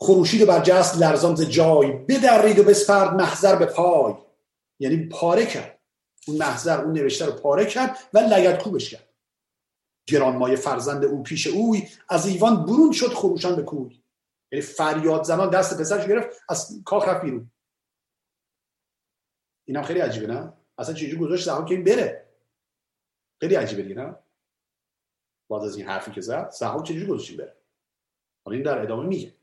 [0.00, 4.14] خروشید بر جست لرزان ز جای بدرید و بسپرد محضر به پای.
[4.78, 5.78] یعنی پاره کرد.
[6.28, 9.08] اون محضر اون نوشته رو پاره کرد و لگد کوبش کرد.
[10.06, 14.02] گرانمایه فرزند او پیش اوی از ایوان برون شد خروشان به کوی.
[14.52, 17.50] یعنی فریاد زنان دست پسرش گرفت از کاخ رفت بیرون.
[19.64, 22.28] اینم خیلی عجیبه نه؟ اصلا چجوری گذاشت زمان که این بره؟
[23.40, 24.16] خیلی عجیبه دیگه نه؟
[25.50, 27.56] بعد از این حرفی که زد زهاک چجوری بره؟
[28.44, 29.34] حالا این در ادامه میگه.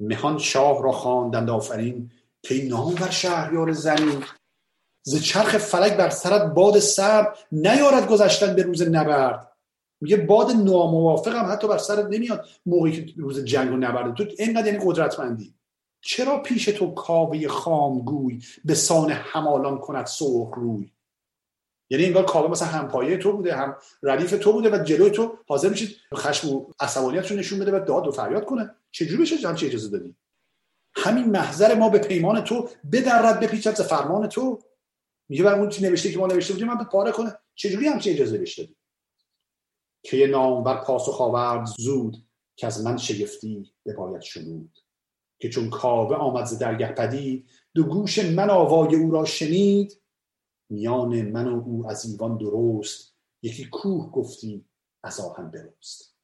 [0.00, 2.12] مهان شاه را خواندند آفرین
[2.42, 4.24] که نام بر شهریار زمین.
[5.02, 9.52] ز چرخ فلک بر سرت باد سر نیارد گذشتن به روز نبرد.
[10.00, 14.14] میگه باد ناموافق هم حتی بر سرت نمیاد موقعی که روز جنگ و نبرد.
[14.14, 15.54] تو اینقدر یعنی قدرتمندی.
[16.06, 20.92] چرا پیش تو کاوه خامگوی به سان همالان کند سرخ روی؟
[21.90, 25.68] یعنی انگار کاوه مثلا همپایه تو بوده هم ردیف تو بوده و جلوی تو حاضر
[25.68, 28.74] میشید خشم و عصبانیت رو نشون بده و داد و فریاد کنه.
[28.90, 30.16] چجوری بشه همچی اجازه دادی؟
[30.96, 34.62] همین محضر ما به پیمان تو بدرد بپیچد فرمان تو.
[35.28, 37.38] میگه بر اون نوشته که ما نوشته بودیم من به پاره کنه.
[37.54, 38.76] چجوری همچی اجازه بهش دادی؟
[40.02, 42.16] که یه نام بر پاسخ آورد زود
[42.56, 44.83] که از من شگفتی باید شنود.
[45.38, 50.00] که چون کاوه آمد ز درگه پدید دو گوش من آوای او را شنید
[50.70, 54.64] میان من و او از ایوان درست یکی کوه گفتی
[55.02, 56.14] از آهن برست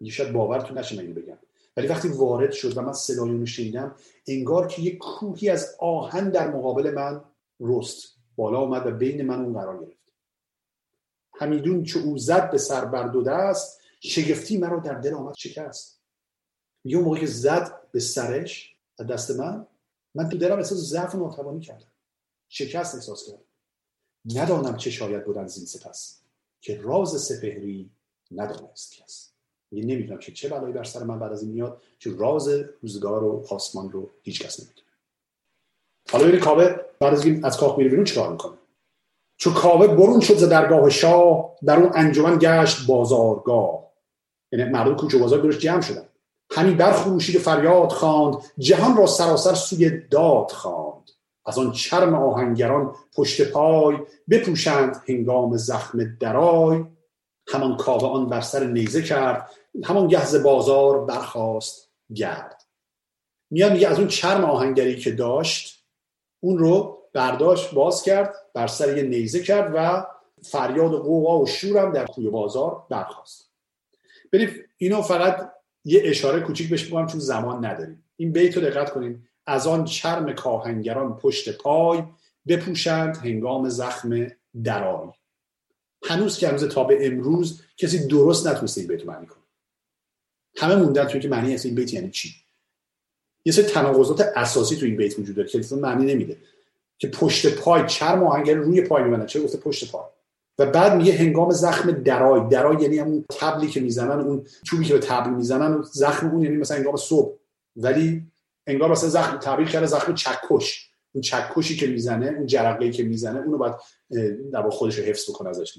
[0.00, 1.38] یه شاید باورتون نشه من بگم.
[1.76, 3.94] ولی وقتی وارد شد و من صدای اونو شنیدم
[4.26, 7.24] انگار که یک کوهی از آهن در مقابل من
[7.60, 10.12] رست بالا اومد و بین من اون قرار گرفت.
[11.34, 16.00] همیدون چه او زد به سر بر دو دست شگفتی مرا در دل آمد شکست.
[16.84, 19.66] میگه اون موقع که زد به سرش از دست من.
[20.14, 21.86] من تو دلم احساس ضعف و ناتوانی کردم.
[22.48, 24.42] شکست احساس کردم.
[24.42, 26.18] ندانم چه شاید بودن زین سپس.
[26.60, 27.90] که راز سپهری
[28.30, 29.28] ندانست کس.
[29.72, 32.48] یه نمی‌دونم که چه بلایی بر سر من بعد از این میاد چون راز
[32.82, 34.86] روزگار و آسمان رو هیچ کس نمی‌دونه.
[36.10, 38.58] حالا ببینید کاوه بعد از این از کاخ میره بیرون چیکار می‌کنه؟
[39.36, 43.92] چون کاوه برون شد ز درگاه شاه در اون انجمن گشت بازارگاه.
[44.52, 46.08] یعنی مردم کوچه بازار درش جمع شدن.
[46.54, 51.10] همین برخروشید فریاد خواند جهان را سراسر سوی داد خواند.
[51.46, 53.96] از آن چرم آهنگران پشت پای
[54.30, 56.84] بپوشند هنگام زخم درای.
[57.48, 59.50] همان کاوه آن بر سر نیزه کرد
[59.84, 62.62] همان گهز بازار برخواست گرد.
[63.50, 65.84] میاد میگه از اون چرم آهنگری که داشت
[66.40, 70.06] اون رو برداشت باز کرد بر سر یه نیزه کرد و
[70.42, 73.50] فریاد و قوقا و شورم در کوی بازار برخواست
[74.32, 75.52] بریم اینو فقط
[75.84, 78.04] یه اشاره کوچیک بهش بگم چون زمان نداریم.
[78.16, 79.28] این بیت رو دقت کنیم.
[79.46, 82.02] از آن چرم کاهنگران پشت پای
[82.48, 84.26] بپوشند هنگام زخم
[84.64, 85.08] درای.
[86.04, 89.42] هنوز که هنوز تا به امروز کسی درست نتونسته این بیت معنی کنه.
[90.56, 92.34] همه موندن توی که معنی این بیت یعنی چی؟
[93.44, 96.36] یه سری تناقضات اساسی تو این بیت وجود داره که معنی نمیده.
[96.98, 99.26] که پشت پای چرم آهنگر روی پای میبندن.
[99.26, 100.04] چه گفته پشت پای؟
[100.58, 102.48] و بعد میگه هنگام زخم درای.
[102.48, 106.56] درای یعنی همون تبلی که می‌زنن اون چوبی که به تبل می‌زنن زخم اون یعنی
[106.56, 107.38] مثلا هنگام صبح.
[107.76, 108.22] ولی
[108.66, 110.90] انگار مثلا زخم تعبیر کرده زخم چکش.
[111.12, 113.74] اون چکشی که می‌زنه اون جرقه‌ای که می‌زنه اونو باید
[114.52, 115.78] در خودش رو حفظ بکنه ازش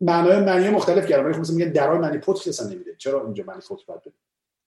[0.00, 2.94] معنای معنی مختلف کردن ولی خب میگه درای معنی پتک اصلا نمیده.
[2.98, 4.12] چرا اینجا معنی پتک بده؟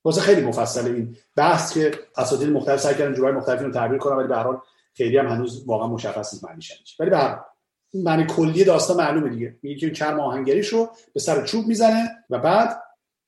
[0.06, 4.16] واسه خیلی مفصل این بحث که اساتید مختلف سعی کردن جورای مختلفی رو تعبیر کنن
[4.16, 4.62] ولی به هر حال
[4.94, 7.40] خیلی هم هنوز واقعا مشخص نیست معنیش ولی به هر
[8.04, 9.56] معنی کلی داستان معلومه دیگه.
[9.62, 12.82] میگه که چرم آهنگریش رو به سر چوب می‌زنه و بعد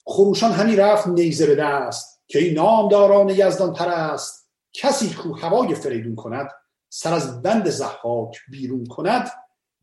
[0.05, 6.15] خروشان همی رفت نیزه به دست که این نامداران یزدان پرست کسی کو هوای فریدون
[6.15, 6.51] کند
[6.89, 9.29] سر از بند زحاک بیرون کند.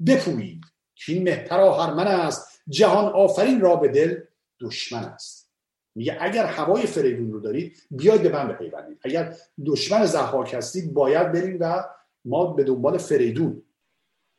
[0.06, 0.60] بپویید
[0.94, 2.48] که این مهتر من است.
[2.68, 4.16] جهان آفرین را به دل
[4.60, 5.50] دشمن است.
[5.94, 8.98] میگه اگر هوای فریدون رو دارید بیاید به من بپیوندید.
[9.04, 11.84] اگر دشمن زحاک هستید باید بریم و
[12.24, 13.62] ما به دنبال فریدون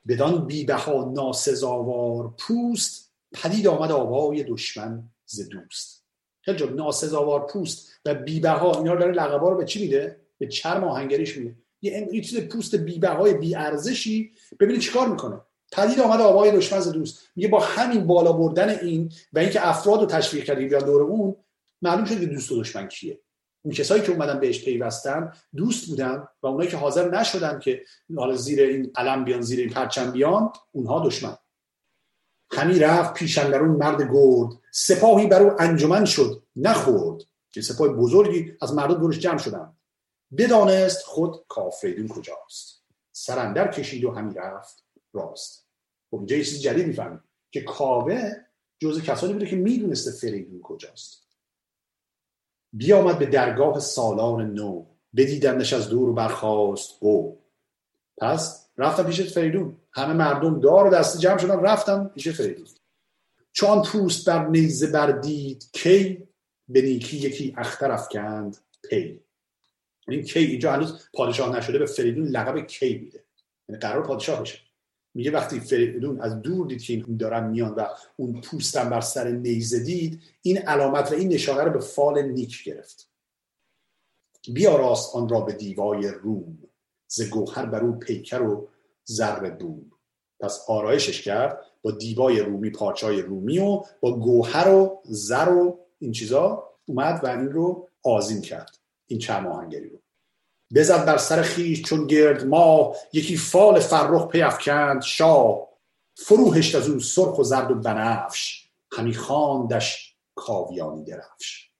[0.07, 6.05] بدان بیبها ناسزاوار پوست پدید آمد آوای دشمن ز دوست.
[6.41, 10.47] خیلی جب ناسزاوار پوست و بیبها اینا رو داره لقبا رو به چی میده؟ به
[10.47, 11.55] چرم آهنگریش میده.
[11.81, 15.41] یه چیز پوست بیبهای بی ارزشی ببینید چیکار می‌کنه؟
[15.71, 17.19] پدید آمد آوای دشمن ز دوست.
[17.35, 21.35] میگه با همین بالا بردن این و اینکه افراد رو تشویق کردی بیان دور اون
[21.81, 23.19] معلوم شد که دوست و دشمن کیه.
[23.65, 27.85] اون کسایی که اومدن بهش پیوستن دوست بودن و اونایی که حاضر نشدن که
[28.15, 31.37] حالا زیر این علم بیان زیر این پرچم بیان اونها دشمن.
[32.51, 34.49] همی رفت پیشندرون مرد گرد.
[34.71, 37.21] سپاهی بر او انجمن شد نخورد.
[37.51, 39.73] که سپاه بزرگی از مردم دورش جمع شدن
[40.37, 42.83] بدانست خود کافریدون کجاست.
[43.11, 45.67] سرندر کشید و همی رفت راست.
[46.11, 48.31] خب اینجا یه چیز جدید می‌فهمیم که کاوه
[48.79, 51.24] جز کسانی بوده که می‌دونسته فریدون کجاست.
[52.77, 57.39] بیامد به درگاه سالار نو بدیدندش از دور و برخواست او
[58.17, 59.77] پس رفتم پیش فریدون.
[59.91, 62.65] همه مردم دار و دسته جمع شدن رفتم پیش فریدون.
[63.51, 66.27] چون پوست بر نیزه بردید کی
[66.67, 68.57] به نیکی یکی اختر افکند؟
[68.89, 69.19] پی.
[70.07, 73.23] این کی اینجا هنوز پادشاه نشده به فریدون لقب کی میده.
[73.69, 74.59] یعنی قرار پادشاه بشه.
[75.15, 77.85] میگه وقتی فریدون از دور دید که این دارن میان و
[78.15, 82.63] اون پوستم بر سر نیزه دید این علامت و این نشانه رو به فال نیک
[82.63, 83.09] گرفت.
[84.53, 86.57] بیا راست آن را به دیوای روم
[87.07, 88.67] ز گوهر بر او پیکر و
[89.03, 89.91] زر بوم.
[90.39, 96.11] پس آرایشش کرد با دیبای رومی پارچای رومی و با گوهر و زر و این
[96.11, 99.99] چیزا اومد و این رو آزین کرد این چرم آهنگری رو.
[100.73, 105.67] بزد بر سر خیش چون گرد ما یکی فال فرخ پیفکند شاه.
[106.17, 111.71] فروهشت از او سرخ و زرد و بنفش همی خواندش کاویانی درفش.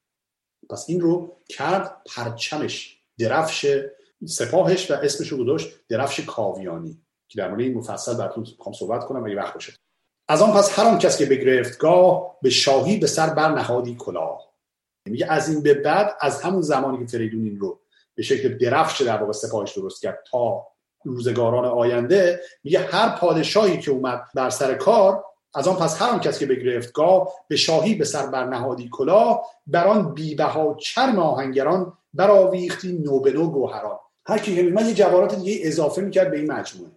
[0.69, 3.81] پس این رو کرد پرچمش درفش
[4.25, 9.05] سپاهش و اسمش رو گذاشت درفش کاویانی که در مورد این مفصل براتون می‌خوام صحبت
[9.05, 9.73] کنم اگه وقت باشه.
[10.27, 13.95] از آن پس هر آن کس که بگرفت گاه به شاهی به سر بر نهادی
[13.95, 14.55] کلاه.
[15.09, 17.79] میگه از این به بعد از همون زمانی که فریدون این رو
[18.15, 20.67] به شکل درفش در واقع سپاهش درست کرد تا
[21.03, 25.23] روزگاران آینده میگه هر پادشاهی که اومد بر سر کار
[25.55, 28.89] از آن پس هر آن کس که بگرفت گاه به شاهی به سر بر نهادی
[28.91, 33.99] کلاه بر آن بیبها چرم آهنگران برآویختی نو به نو گوهران.
[34.25, 36.91] هر کی من یه جواهرات دیگه اضافه می‌کرد به این مجموعه.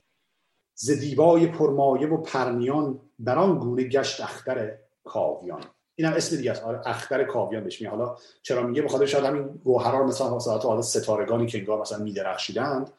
[0.75, 5.65] ز دیبای پرمایه و پرنیان بران گونه گشت اختر کاویان.
[5.99, 6.63] اینم اسم دیگه است.
[6.63, 10.83] آره اختر کاویان بهش میگه حالا چرا میگه؟ بخاطر شاید همین گوهرا مثلا حالت حالا
[10.83, 12.91] ستارگانی که انگار مثلا میدرخشیدند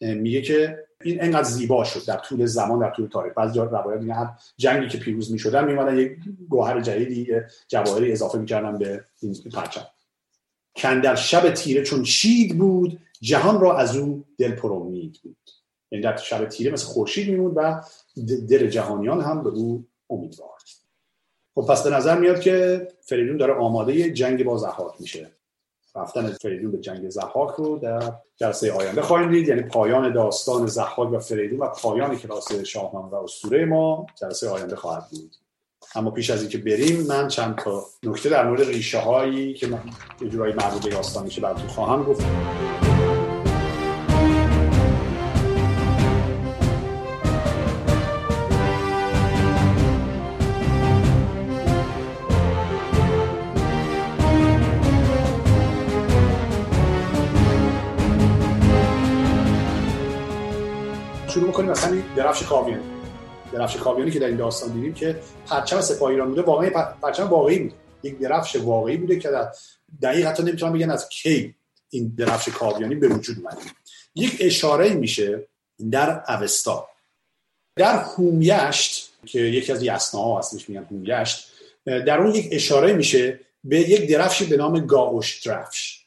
[0.00, 3.34] میگه که این انقدر زیبا شد در طول زمان در طول تاریخ.
[3.34, 7.32] بعضی روایت میگن جنگی که پیروز می‌شدن میمدن یک گوهر جدیدی
[7.68, 9.86] جواهری اضافه می‌کردن به این پرچم.
[10.76, 15.50] کندر شب تیره چون شید بود جهان را از او دل پر امید بود.
[15.90, 17.82] یعنی در شب تیره مثل خورشید میموند و
[18.48, 20.55] دل جهانیان هم به او امیدوار.
[21.56, 25.30] خب پس به نظر میاد که فریدون داره آماده جنگ با زحاک میشه.
[25.94, 29.48] رفتن فریدون به جنگ زحاک رو در جلسه آینده خواهیم دید.
[29.48, 34.76] یعنی پایان داستان زحاک و فریدون و پایان کلاس شاهنامه و اسطوره ما جلسه آینده
[34.76, 35.36] خواهد بود.
[35.94, 39.80] اما پیش از اینکه بریم من چند تا نکته در مورد ریشه هایی که من
[40.20, 42.26] یه جورایی مربوط به داستان میشه براتون خواهم گفت.
[61.66, 62.82] کنیم مثلا درفش کاویانی
[63.52, 66.70] درفش کاویانی که در این داستان دیدیم که پرچم سپاه ایران بوده واقعا
[67.02, 69.48] پرچم واقعی بود یک درفش واقعی بوده که در
[70.02, 71.54] دقیق حتی نمی‌تونم بگن از کی
[71.90, 73.60] این درفش کاویانی به وجود اومده.
[74.14, 75.48] یک اشاره میشه
[75.90, 76.88] در اوستا.
[77.76, 81.52] در هومیشت که یکی از یسناها هستش میگن هومیشت
[81.86, 86.06] در اون یک اشاره میشه به یک درفشی به نام گاوش درفش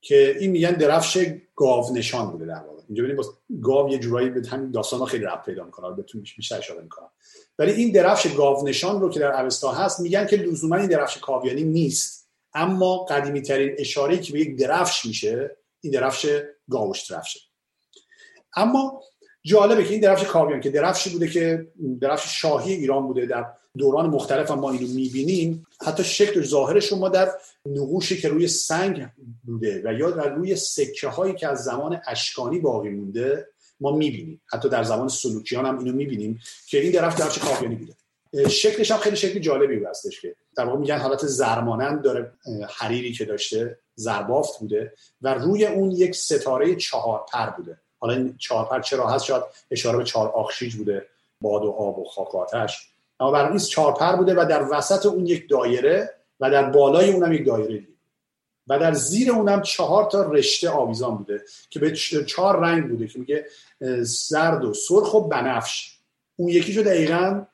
[0.00, 1.26] که این میگن درفش
[1.56, 2.62] گاو نشان بوده در
[2.94, 3.32] اینجا ببینید با
[3.62, 5.96] گاو یه جورایی به همین داستان ها خیلی رب پیدا می‌کنه.
[5.96, 7.10] بهتون بیشتر اشاره می‌کنم.
[7.58, 11.18] ولی این درفش گاو نشان رو که در اوستا هست میگن که لزوما این درفش
[11.18, 12.28] کاویانی نیست.
[12.54, 17.40] اما قدیمی ترین اشاره که به یک درفش میشه این درفش گاوش درفشه.
[18.56, 19.02] اما
[19.42, 21.66] جالبه که این درفش کاویان که درفشی بوده که
[22.00, 23.46] درفش شاهی ایران بوده در
[23.78, 25.66] دوران مختلف هم ما اینو می‌بینیم.
[25.82, 27.30] حتی شکل ظاهرش ما در
[27.66, 29.06] نقوشی که روی سنگ
[29.44, 33.48] بوده و یا در روی سکه هایی که از زمان اشکانی باقی مونده
[33.80, 34.40] ما می‌بینیم.
[34.46, 37.94] حتی در زمان سلوکیان هم اینو می‌بینیم که این درفت درفش کاویانی بوده.
[38.48, 42.32] شکلش هم خیلی شکل جالبی هستش که در واقع میگن حالت زرمانند داره
[42.68, 47.78] حریری که داشته زربافت بوده و روی اون یک ستاره چهار پر بوده.
[47.98, 51.06] حالا این چهار پر چرا هست؟ شاید اشاره به چهار آخشیج بوده
[51.40, 52.93] باد و آب و خاک آتش.
[53.24, 57.12] اما برای این چهار پر بوده و در وسط اون یک دایره و در بالای
[57.12, 57.96] اونم یک دایره دید
[58.68, 61.92] و در زیر اونم چهار تا رشته آویزان بوده که به
[62.26, 63.46] چهار رنگ بوده که میگه
[64.00, 65.98] زرد و سرخ و بنفش.
[66.36, 67.46] اون یکیشو دقیقا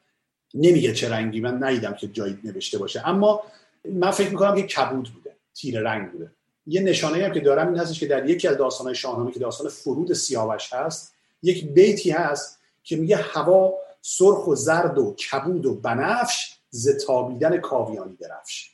[0.54, 3.08] نمیگه چه رنگی من ندیدم که جایی نوشته باشه.
[3.08, 3.42] اما
[3.84, 6.30] من فکر می‌کنم که کبود بوده تیر رنگ بوده.
[6.66, 9.68] یه نشانه هم که دارم این هستش که در یکی از داستانهای شاهنامه که داستان
[9.68, 13.72] فرود سیاوش هست یک بیتی هست که میگه هوا
[14.02, 18.70] سرخ و زرد و کبود و بنفش زتابیدن کاویانی درفش.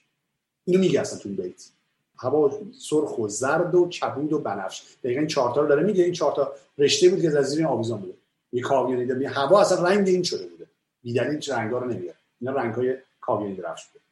[0.64, 1.64] اینو میگه اصلا تو بیت.
[2.18, 4.82] هوا سرخ و زرد و کبود و بنفش.
[5.04, 6.04] دقیقا این چهارتا رو داره میگه.
[6.04, 8.14] این چهارتا رشته بود که از زیر آویزان بوده.
[8.52, 10.66] یه کاویانی داره هوا اصلا رنگ این شده بوده.
[11.02, 12.18] بیدلیل رنگا رو نمیاره.
[12.40, 14.04] اینا رنگای کاویانی درفش بوده.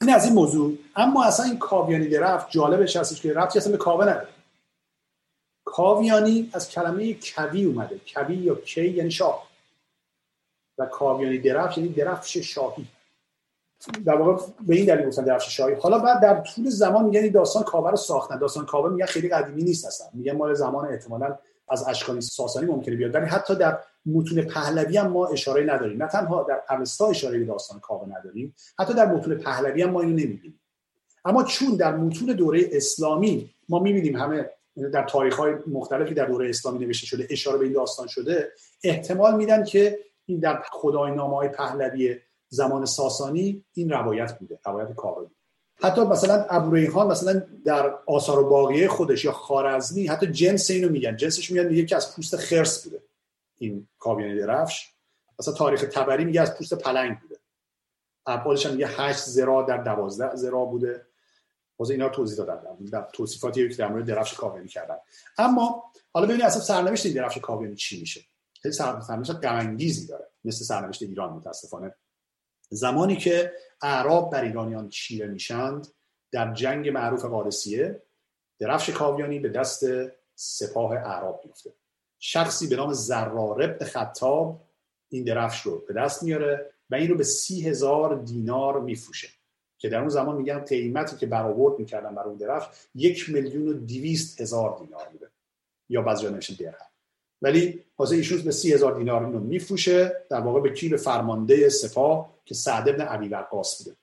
[0.00, 0.78] این از این موضوع.
[0.96, 4.28] اما اصلا این کاویانی درفت جالبش هستش که رفتی اصلا به کاوه نداره.
[5.64, 8.00] کاویانی از کلمه کوی اومده.
[8.14, 9.51] کوی یا کی یعنی شاه.
[10.78, 12.86] و کاویانی درفش یعنی درفش شاهی.
[14.04, 15.74] در واقع به این دلیل گفتن درفش شاهی.
[15.74, 18.38] حالا بعد در طول زمان میگن داستان کاوه رو ساختن.
[18.38, 20.06] داستان کاوه میگن خیلی قدیمی نیست اصلا.
[20.12, 23.14] میگن مال زمان احتمالاً از اشکانی ساسانی ممکنه بیاد.
[23.14, 26.02] ولی حتی در متون پهلوی هم ما اشاره نداریم.
[26.02, 30.00] نه تنها در اوستا اشاره به داستان کاوه نداریم حتی در متون پهلوی هم ما
[30.00, 30.60] اینو نمی‌بینیم.
[31.24, 34.50] اما چون در متون دوره اسلامی ما می‌بینیم همه
[34.92, 38.52] در تاریخ های مختلفی در دوره اسلامی نوشته شده اشاره به این داستان شده
[38.84, 39.98] احتمال میدن که
[40.32, 42.18] این در خدای نامه های پهلوی
[42.48, 45.28] زمان ساسانی این روایت بوده روایت کاوه
[45.82, 51.16] حتی مثلا ابو مثلا در آثار و باقیه خودش یا خارزمی حتی جنس اینو میگن.
[51.16, 53.02] جنسش میگن که از پوست خرس بوده.
[53.58, 54.92] این کاویانی درفش.
[55.38, 57.36] مثلا تاریخ تبری میگه از پوست پلنگ بوده.
[58.26, 61.06] ابعادش هم میگه 8 زرا در 12 زرا بوده.
[61.76, 62.76] باز اینا توضیح دادن.
[62.92, 64.96] در توصیفاتی که در مورد درفش کاویانی کردن.
[65.38, 68.20] اما حالا ببینید اصلا سرنوشت این درفش کاویانی چی میشه.
[68.62, 69.76] خیلی سرنوشت غم
[70.08, 70.28] داره.
[70.44, 71.94] مثل سرنوشت ایران متاسفانه.
[72.70, 73.52] زمانی که
[73.82, 75.86] اعراب بر ایرانیان چیره میشند
[76.32, 78.02] در جنگ معروف قادسیه
[78.58, 79.84] درفش کاویانی به دست
[80.34, 81.72] سپاه اعراب میفته
[82.18, 84.68] شخصی به نام زرار خطاب
[85.08, 89.28] این درفش رو به دست میاره و این رو به سی هزار دینار میفروشه.
[89.78, 93.72] که در اون زمان میگن قیمتی که برآورد می‌کردن برای اون درفش یک میلیون و
[93.72, 95.30] دیویست هزار دینار بوده.
[95.88, 96.91] یا بعضی نوشته درهم.
[97.42, 102.34] ولی حاضر ایشون به سی دینار اینو میفروشه در واقع به کی به فرمانده سپاه
[102.44, 103.96] که سعد ابن وقاص بوده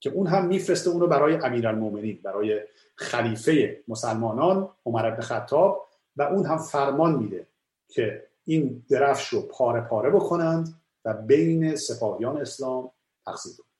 [0.00, 2.60] که اون هم میفرسته اونو برای امیرالمومنین برای
[2.96, 7.46] خلیفه مسلمانان عمر بن خطاب و اون هم فرمان میده
[7.88, 12.90] که این درفش رو پاره پاره بکنند و بین سپاهیان اسلام
[13.26, 13.70] تقسیم کنند.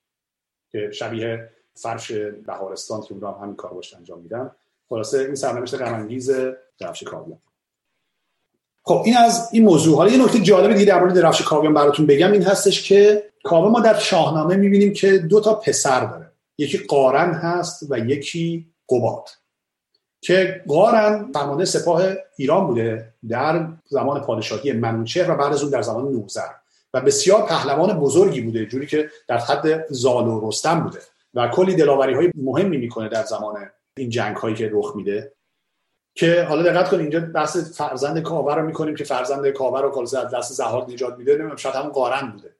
[0.70, 4.50] که شبیه فرش بهارستان که اون هم همین کار انجام میدن.
[4.88, 6.08] خلاصه این سرنوشت غم
[6.78, 7.38] درفش کاویان
[8.90, 9.96] خب این از این موضوع.
[9.96, 13.70] حالا یه نکته جالب دیگه در مورد درفش کاویان براتون بگم این هستش که کاوه
[13.70, 16.32] ما در شاهنامه می‌بینیم که دو تا پسر داره.
[16.58, 19.28] یکی قارن هست و یکی قباد
[20.20, 22.02] که قارن فرمانده سپاه
[22.36, 26.48] ایران بوده در زمان پادشاهی منوچهر و بعد از اون در زمان نوذر
[26.94, 30.98] و بسیار پهلوان بزرگی بوده جوری که در حد زال و رستم بوده
[31.34, 35.32] و کلی دلاوری های مهمی می‌کنه در زمان این جنگ هایی که رخ میده.
[36.20, 40.14] که حالا دقت کنید اینجا بحث فرزند کاوه رو می‌کنیم که فرزند کاوه رو از
[40.14, 41.32] دست زهار نجات میده.
[41.32, 42.56] نمی‌دونم شاید همون قارن بوده.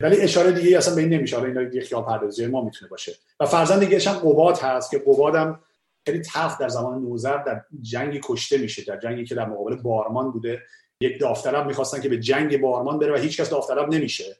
[0.00, 1.42] ولی اشاره دیگه اصلا به این نمیشه.
[1.42, 3.12] اینا دیگه خیال پردازی ما می‌تونه باشه.
[3.40, 5.60] و فرزند دیگه هم قباد هست که قباد هم
[6.06, 10.30] خیلی تلخ در زمان نوزر در جنگی کشته میشه در جنگی که در مقابل بارمان
[10.30, 10.62] بوده.
[11.00, 14.36] یک داوطلب می‌خواستن که به جنگ بارمان بره و هیچکس داوطلب نمیشه.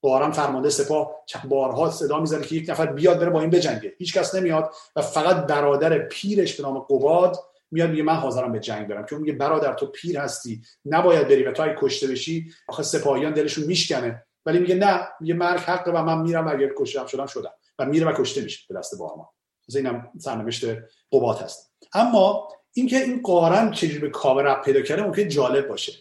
[0.00, 4.34] باران فرمانده سپاه بارها صدا می‌زنه که یک نفر بیاد بره با این بجنگه هیچکس
[4.34, 7.36] نمیاد و فقط برادر پیرش به نام قباد
[7.70, 9.06] میاد میگه من حاضرم به جنگ برم.
[9.06, 10.62] چون میگه برادر تو پیر هستی.
[10.84, 14.24] نباید بری و تو کشته بشی آخه سپاهیان دلشون میشکنه.
[14.46, 17.52] ولی میگه نه میگه مرگ حقه و من میرم اگر کشتم شدم شدم.
[17.78, 19.26] و میره و کشته میشه به دست بارمان
[19.68, 20.64] از اینم سرنوشت
[21.12, 25.92] قبات هست اما اینکه این قارن چجوری به کاوه رب پیدا کرده ممکن جالب باشه.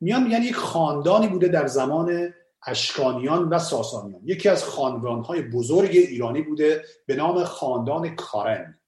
[0.00, 2.34] میان میگن یک خاندانی بوده در زمان
[2.66, 4.20] اشکانیان و ساسانیان.
[4.24, 8.78] یکی از خاندانهای بزرگ ایرانی بوده به نام خاندان کارن.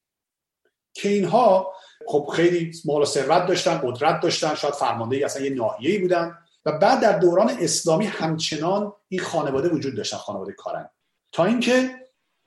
[0.94, 1.72] که اینها
[2.06, 6.78] خب خیلی مال و ثروت داشتن قدرت داشتن شاید فرمانده اصلا یه ناحیه‌ای بودن و
[6.78, 10.90] بعد در دوران اسلامی همچنان این خانواده وجود داشتن خانواده کارن.
[11.32, 11.90] تا اینکه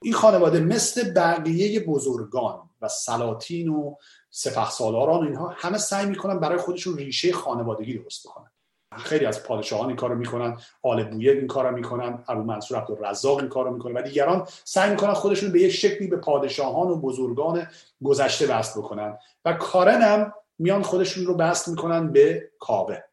[0.01, 3.95] این خانواده مثل بقیه بزرگان و سلاطین و
[4.29, 8.51] سپهسالاران و اینها همه سعی می‌کنن برای خودشون ریشه خانوادگی درست بکنن.
[8.95, 13.49] خیلی از پادشاهان این کارو می‌کنن آل بویه این کارو می‌کنن ابو منصور عبدالرزاق این
[13.49, 17.67] کارو می‌کنه و دیگران سعی می‌کنن خودشون به یک شکلی به پادشاهان و بزرگان
[18.03, 23.03] گذشته وصل بکنن و کارن هم میان خودشون رو بست می‌کنن به کاوه.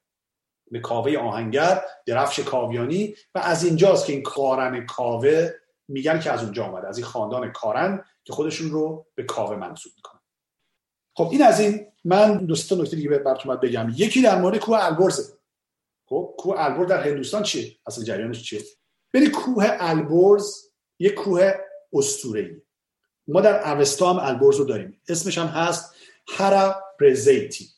[0.71, 5.51] به کاوه آهنگر درفش کاویانی و از اینجاست که این کارن کاوه
[5.89, 9.93] میگن که از اونجا آمده از این خاندان کارن که خودشون رو به کاوه منصوب
[9.97, 10.21] می‌کنن.
[11.17, 11.87] خب این از این.
[12.05, 13.93] من دو تا نکته دیگه براتون بگم.
[13.97, 15.35] یکی در مورد کوه البرز.
[16.07, 18.63] خب کوه البرز در هندوستان چیه؟ اصل جریانش چیه؟
[19.13, 20.65] ببین کوه البرز
[20.99, 21.53] یک کوه
[21.93, 22.51] اسطوره‌ای
[23.29, 25.01] ما در اوستا هم البرز رو داریم.
[25.09, 25.95] اسمش هم هست
[26.29, 27.69] هرا برزیتی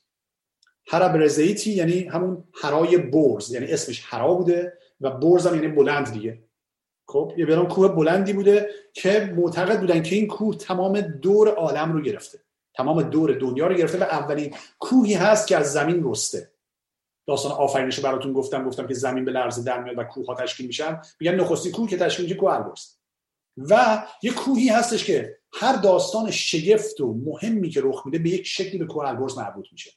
[0.87, 6.13] هرا برزیتی یعنی همون هرای برز یعنی اسمش هرا بوده و برز هم یعنی بلند
[6.13, 6.43] دیگه.
[7.09, 11.93] خب یه برام کوه بلندی بوده که معتقد بودن که این کوه تمام دور عالم
[11.93, 12.39] رو گرفته.
[12.75, 16.51] تمام دور دنیا رو گرفته و اولین کوهی هست که از زمین رسته.
[17.27, 20.67] داستان آفرینش براتون گفتم گفتم که زمین به لرزه در میاد و کوه ها تشکیل
[20.67, 21.01] میشن.
[21.21, 22.97] میگن نخستی کوه که تشکیل میشه کوه البرز
[23.57, 28.47] و یه کوهی هستش که هر داستان شگفت و مهمی که رخ میده به یک
[28.47, 29.91] شکلی به کوه البرز مربوط میشه.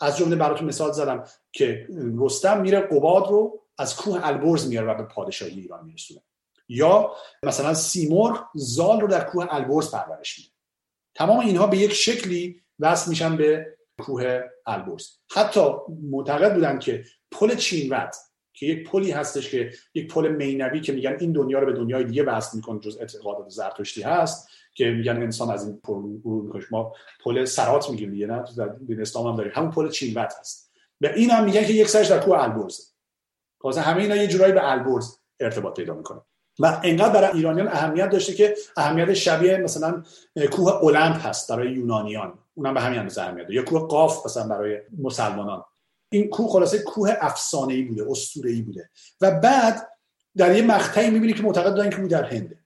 [0.00, 1.86] از جمله براتون مثال زدم که
[2.18, 6.20] رستم میره قباد رو از کوه البرز میاره و به پادشاهی ایران میرسونه.
[6.68, 10.50] یا مثلا سیمرغ زال رو در کوه البرز پرورش میده.
[11.14, 15.08] تمام اینها به یک شکلی وصل میشن به کوه البرز.
[15.34, 15.60] حتی
[16.10, 18.14] معتقد بودن که پل چینود
[18.54, 22.04] که یک پلی هستش که یک پل مینوی که میگن این دنیا رو به دنیای
[22.04, 26.62] دیگه وصل می‌کنه جزء اعتقادات زرتشتی هست که میگن انسان از این پل عبور می‌کنه.
[26.70, 26.92] ما
[27.24, 29.52] پل سرات میگیم دیگه نه؟ در دین اسلام هم داریم.
[29.54, 30.72] همون پل چینوت هست.
[31.00, 32.92] به این هم میگن که یک سرش در کوه البرز.
[33.64, 36.20] واسه همه اینا یه جورایی به البرز ارتباط پیدا می‌کنه.
[36.58, 40.02] و انقدر برای ایرانیان اهمیت داشته که اهمیت شبیه مثلا
[40.50, 42.38] کوه المپ هست برای یونانیان.
[42.54, 45.64] اونم به همین اندازه اهمیت یا کوه قاف مثلا برای مسلمانان.
[46.10, 48.90] این کوه خلاصه کوه افسانه ای بوده اسطوره ای بوده.
[49.20, 49.88] و بعد
[50.36, 52.58] در یه مقطعی می‌بینی که معتقد دارن که او در هنده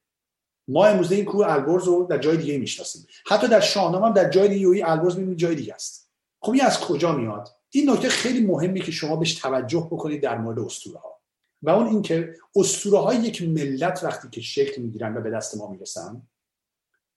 [0.69, 3.07] ما امروز این کوه البرز رو در جای دیگه می‌شناسیم.
[3.27, 6.11] حتی در شاهنامه هم در جای دیگه یوی البرز می‌بینید جای دیگه است.
[6.41, 10.39] خب این از کجا میاد؟ این نکته خیلی مهمی که شما بهش توجه بکنید در
[10.39, 11.21] مورد اسطوره ها
[11.63, 15.71] و اون اینکه اسطوره های یک ملت وقتی که شکل می‌گیرن و به دست ما
[15.71, 16.23] می‌رسن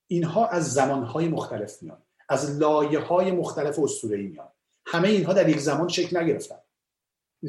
[0.08, 2.02] اینها از زمانهای مختلف میان.
[2.30, 4.48] از لایه های مختلف اسطوره ای میان.
[4.86, 6.56] همه اینها در یک زمان شکل نگرفتن.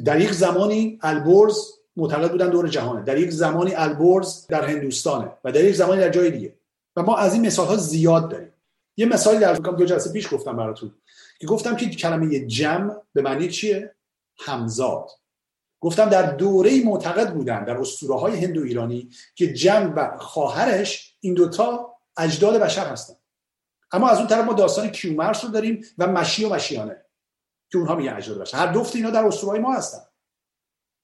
[0.05, 3.03] در یک زمانی البرز معتقد بودن دور جهانه.
[3.03, 6.55] در یک زمانی البرز در هندوستانه و در یک زمانی در جای دیگه.
[6.95, 8.53] و ما از این مثال ها زیاد داریم.
[8.97, 10.93] یه مثالی در دو جلسه پیش گفتم براتون
[11.39, 13.95] که گفتم که کلمه جمع به معنی چیه؟
[14.39, 15.09] همزاد.
[15.79, 21.33] گفتم در دوره معتقد بودن در اسطوره های هندو ایرانی که جمع و خواهرش این
[21.33, 23.13] دوتا اجداد بشر هستن.
[23.91, 27.05] اما از اون طرف ما داستان کیومرس رو داریم و مشی و مشیانه
[27.69, 30.01] که اونها میگن اجداد بشر هر دفت اینا در اسطوره ما هستن.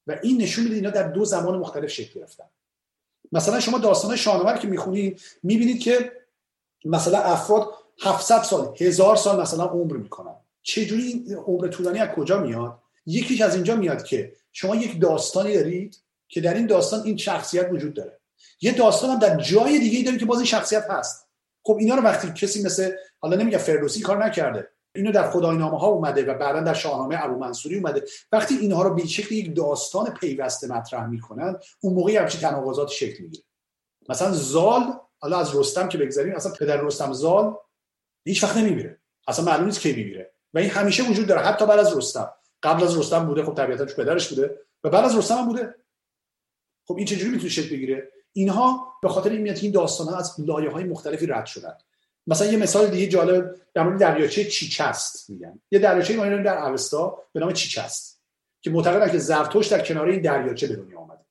[0.08, 2.44] و این نشون میده اینا در دو زمان مختلف شکل گرفتن.
[3.32, 6.12] مثلا شما داستان شاهنامه که می‌خونید می‌بینید که
[6.86, 7.70] مثلا افراد
[8.02, 10.36] 700 سال هزار سال مثلا عمر می‌کنن.
[10.62, 15.54] چجوری این عمر طولانی از کجا میاد؟ یکیش از اینجا میاد که شما یک داستانی
[15.54, 15.98] دارید
[16.28, 18.20] که در این داستان این شخصیت وجود داره.
[18.62, 21.27] یه داستان هم در جای دیگه دارید که باز این شخصیت هست.
[21.68, 24.69] خب اینا رو وقتی کسی مثل حالا نمیگه فردوسی کار نکرده.
[24.95, 28.03] اینو در خداینامه ها اومده و بعدا در شاهنامه ابو منصوری اومده.
[28.31, 33.23] وقتی اینها رو به شکل یک داستان پیوسته مطرح می‌کنن اون موقعی همچین تناقضات شکل
[33.23, 33.44] می‌گیره.
[34.10, 34.84] مثلا زال
[35.19, 37.56] حالا از رستم که بگذاریم اصلا پدر رستم زال
[38.26, 38.99] هیچ وقت نمیمیره.
[39.27, 40.34] اصلا معلوم نیست کی میمیره.
[40.53, 42.34] و این همیشه وجود داره حتی بعد از رستم.
[42.64, 45.76] قبل از رستم بوده خب طبیعتا چون پدرش بوده و بعد از رستم هم بوده.
[46.88, 50.18] خب این چجوری می‌تونه شکل بگیره؟ اینها به خاطر این میاد که این داستان ها
[50.18, 51.74] از لایه های مختلفی رد شدن.
[52.28, 55.60] مثلا یه مثال دیگه جالب در مورد دریاچه چیچست میگن.
[55.72, 58.22] یه دریاچه ما در اوستا به نام چیچست
[58.62, 61.26] که معتقدن که زرتشت در کنار این دریاچه به دنیا آمده.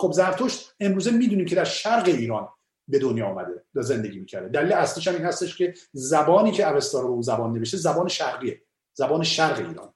[0.00, 2.48] خب زرتشت امروزه می‌دونیم که در شرق ایران
[2.88, 4.48] به دنیا آمده و زندگی می‌کرده.
[4.48, 8.08] دلیل اصلیش هم این هستش که زبانی که اوستا رو به اون زبان نوشته زبان
[8.08, 8.62] شرقیه
[8.94, 9.94] زبان شرق ایران.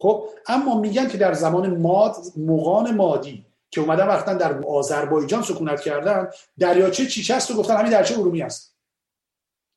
[0.00, 5.80] خب اما میگن که در زمان ماد مغان مادی که اومدن وقتا در آذربایجان سکونت
[5.80, 6.28] کردن
[6.58, 8.76] دریاچه چیچست رو گفتن همین دریاچه ارومی است.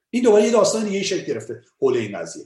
[0.09, 2.45] این دوباره یه داستان دیگه شکل گرفته حول این قضیه.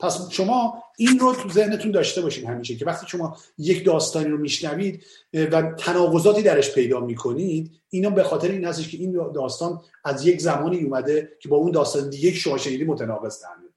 [0.00, 4.38] پس شما این رو تو ذهنتون داشته باشین همیشه که وقتی شما یک داستانی رو
[4.38, 5.04] میشنوید
[5.34, 10.40] و تناقضاتی درش پیدا می‌کنید اینا به خاطر این هستش که این داستان از یک
[10.40, 13.69] زمانی اومده که با اون داستان دیگه یک متناقض در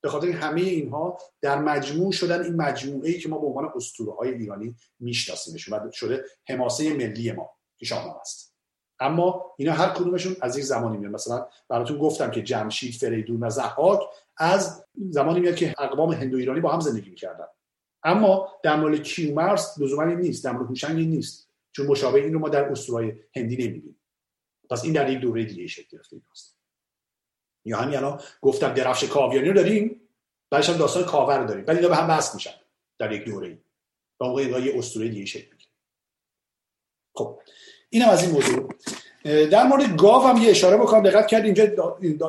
[0.00, 4.12] به خاطر همه اینها در مجموع شدن این مجموعه ای که ما به عنوان اسطوره
[4.12, 8.54] های ایرانی میشناسیمشون و شده حماسه ملی ما که شاهنامه است.
[9.00, 11.12] اما اینا هر کدومشون از یک زمانی میاد.
[11.12, 14.00] مثلا براتون گفتم که جمشید فریدون و زحاک
[14.36, 17.46] از زمانی میاد که اقوام هندو ایرانی با هم زندگی می‌کردن.
[18.02, 20.44] اما در مورد کیومرس لزوما نیست.
[20.44, 21.48] در مورد هوشنگ نیست.
[21.72, 24.00] چون مشابه این رو ما در اسطورهای هندی نمی‌بینیم.
[24.70, 26.16] پس این در یک دوره دیگه شکل گرفته
[27.68, 30.00] یا همین الان گفتم درفش کاویانی رو داریم؟
[30.50, 31.64] بعدش هم داستان کاور رو داریم.
[31.66, 32.54] ولی اینا به هم وصل میشن
[32.98, 33.58] در یک دوره ای.
[34.18, 35.70] با یه اسطوره دیگه شکل می‌گیره.
[37.14, 37.40] خب
[37.90, 38.68] اینم از این موضوع.
[39.24, 41.02] در مورد گاو هم یه اشاره بکنم.
[41.02, 41.82] دقت کرد اینجا در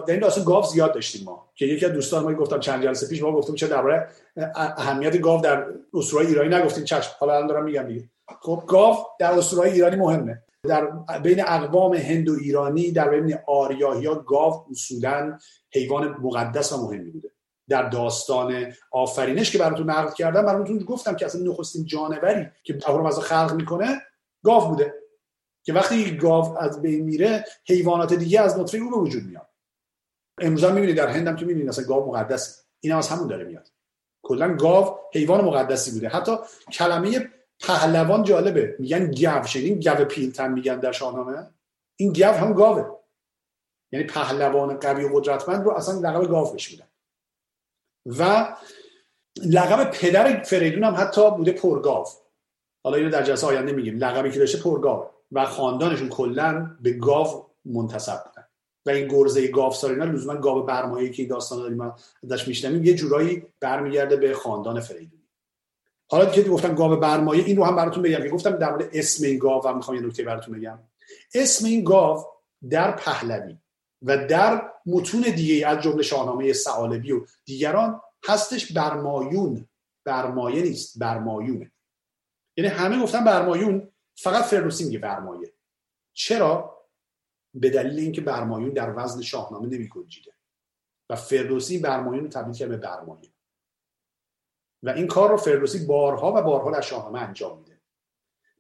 [0.08, 1.50] این داستان گاو زیاد داشتیم ما.
[1.56, 4.10] که یکی از دوستان ما گفتم چند جلسه پیش ما گفتم چه درباره
[4.56, 6.84] اهمیت گاو در اسطوره ایرانی نگفتیم.
[6.84, 8.10] چشم حالا الان دارم میگم دیگه.
[8.42, 10.44] خب گاو در اسطوره ایرانی مهمه.
[10.64, 10.88] در
[11.24, 15.38] بین اقوام هند و ایرانی در بین آریایی ها گاو اصولا
[15.74, 17.32] حیوان مقدس و مهمی بوده.
[17.70, 23.06] در داستان آفرینش که براتون نقل کردم براتون گفتم که اصلا نخستین جانوری که اهورام
[23.06, 24.02] از خلق می‌کنه
[24.44, 24.94] گاو بوده.
[25.64, 29.50] که وقتی گاو از بین میره حیوانات دیگه از نطفه او به وجود میاد
[30.42, 32.66] امروز هم می‌بینید در هند هم که می‌بینید اصلا گاو مقدس.
[32.80, 33.72] این هم از همون داره میاد.
[34.24, 36.10] کلا گاو حیوان مقدسی بوده.
[36.10, 36.36] حتی
[36.74, 37.30] کلمه
[37.60, 38.76] پهلوان جالبه.
[38.80, 41.48] میگن گو شدین گو پیلتن میگن در شاهنامه.
[41.96, 43.00] این گو هم گاوه.
[43.92, 46.88] یعنی پهلوان قوی و قدرتمند رو اصلا لقب گاو بهش میدن.
[48.06, 48.56] و
[49.46, 52.06] لقب پدر فریدون هم حتی بوده پرگاو.
[52.84, 53.98] حالا اینو در جلسه آینده میگیم.
[53.98, 58.48] لقبی که داشته پرگاو و خاندانشون کلا به گاو منتسب بودن.
[58.86, 63.46] و این گرزه گاو سارینا لزوما گاو برمایه که داستان داریم ازش میشنویم یه جورایی
[63.60, 65.19] برمیگرده به خاندان فریدون.
[66.12, 69.26] حالا که گفتم گاو برمایه این رو هم براتون بگم که گفتم در مورد اسم
[69.26, 70.80] این گاو و می‌خوام یه نکته براتون بگم.
[71.34, 72.26] اسم این گاو
[72.70, 73.58] در پهلوی
[74.02, 79.66] و در متون دیگه از جمله شاهنامه سعالبی و دیگران هستش برمایون.
[80.06, 81.72] برمایه نیست برمایونه.
[82.58, 85.54] یعنی همه گفتن برمایون فقط فردوسی میگه برمایه.
[86.14, 86.80] چرا؟
[87.54, 90.32] به دلیل اینکه برمایون در وزن شاهنامه نمیگنجیده.
[91.10, 93.30] و فردوسی برمایون رو تبدیل کرد به برمایه.
[94.84, 97.82] و این کار رو فردوسی بارها و بارها در شاهنامه انجام میده.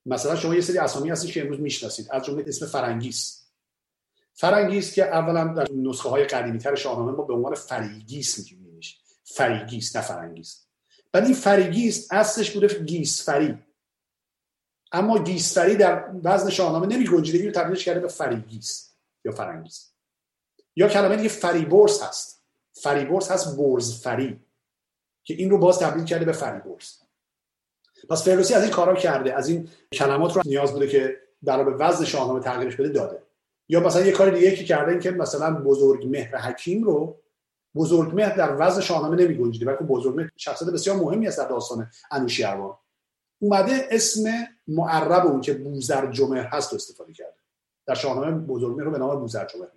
[0.05, 2.07] مثلا شما یه سری اسامی هستش که امروز می‌شناسید.
[2.11, 3.45] از جمله اسم فرنگیس.
[4.33, 8.59] فرنگیس که اولا در نسخه های قدیمی تر شاهنامه ما به عنوان فریگیس میگیم.
[9.23, 10.65] فریگیس نه فرنگیس.
[11.11, 13.57] بعد این فریگیس اصلش بوده گیسفری.
[14.91, 19.93] اما گیسفری در وزن شاهنامه نمی گنجیده اینو تبدیلش کرده به فریگیس یا فرنگیس.
[20.75, 22.43] یا کلمه دیگه فریبرز هست.
[22.73, 24.39] فریبرز هست برز فری
[25.29, 26.93] که این رو باز تبدیل کرده به فریبرز
[28.09, 31.71] پس فردوسی از این کارا کرده از این کلمات رو نیاز بوده که در به
[31.71, 33.23] وزن شاهنامه تغییرش بده داده.
[33.67, 37.19] یا مثلا یه کار دیگه که کرده این که مثلا بزرگ مهر حکیم رو
[37.75, 39.65] بزرگ مهر در وزن شاهنامه نمی گنجیده.
[39.65, 42.77] بلکه بزرگ مهر شخصیت بسیار مهمی است در داستان انوشیروان
[43.39, 44.29] اومده اسم
[44.67, 47.37] معرب اون که بوزر جمهر هست استفاده کرده.
[47.85, 49.67] در شاهنامه بزرگمهر رو به نام بوزر جمهر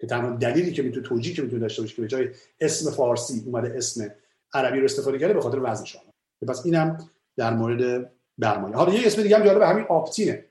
[0.00, 2.28] که تنها دلیلی که می‌تونه توجیه که می‌تونه داشته باشه که به جای
[2.60, 4.14] اسم فارسی اومده اسم
[4.52, 6.12] عربی رو استفاده کرده به خاطر وزن شاهنامه
[6.48, 10.44] پس اینم در مورد برمایه حالا یه اسم دیگه هم جالب همین آپتینه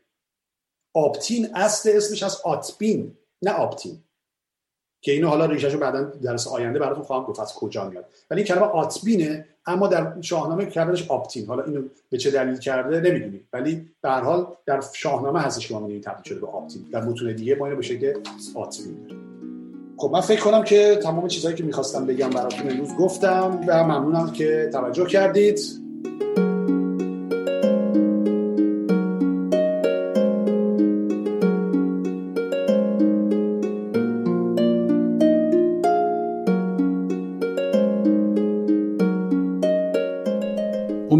[0.94, 4.04] آپتین اصل اسمش از آتبین نه آپتین
[5.02, 8.06] که اینو حالا ریشهشو بعدا درس آینده براتون خواهم گفت از کجا میاد.
[8.32, 13.00] ولی این کلمه آتبینه اما در شاهنامه کلمهش آپتین حالا اینو به چه دلیل کرده
[13.00, 13.48] نمی‌دونیم.
[13.54, 17.36] ولی به هر حال در شاهنامه هستش که ما تبدیل شده به آپتین در متون
[17.36, 18.14] دیگه ما اینو به شکل
[18.56, 18.98] آتبین.
[19.98, 24.32] خب من فکر کنم که تمام چیزهایی که می‌خواستم بگم براتون امروز گفتم و ممنونم
[24.32, 25.60] که توجه کردید.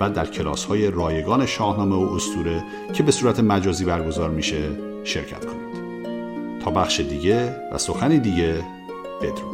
[0.00, 4.70] و در کلاس های رایگان شاهنامه و استوره که به صورت مجازی برگزار میشه
[5.04, 5.72] شرکت کنید.
[6.64, 8.64] تا بخش دیگه و سخنی دیگه
[9.22, 9.51] بدرود.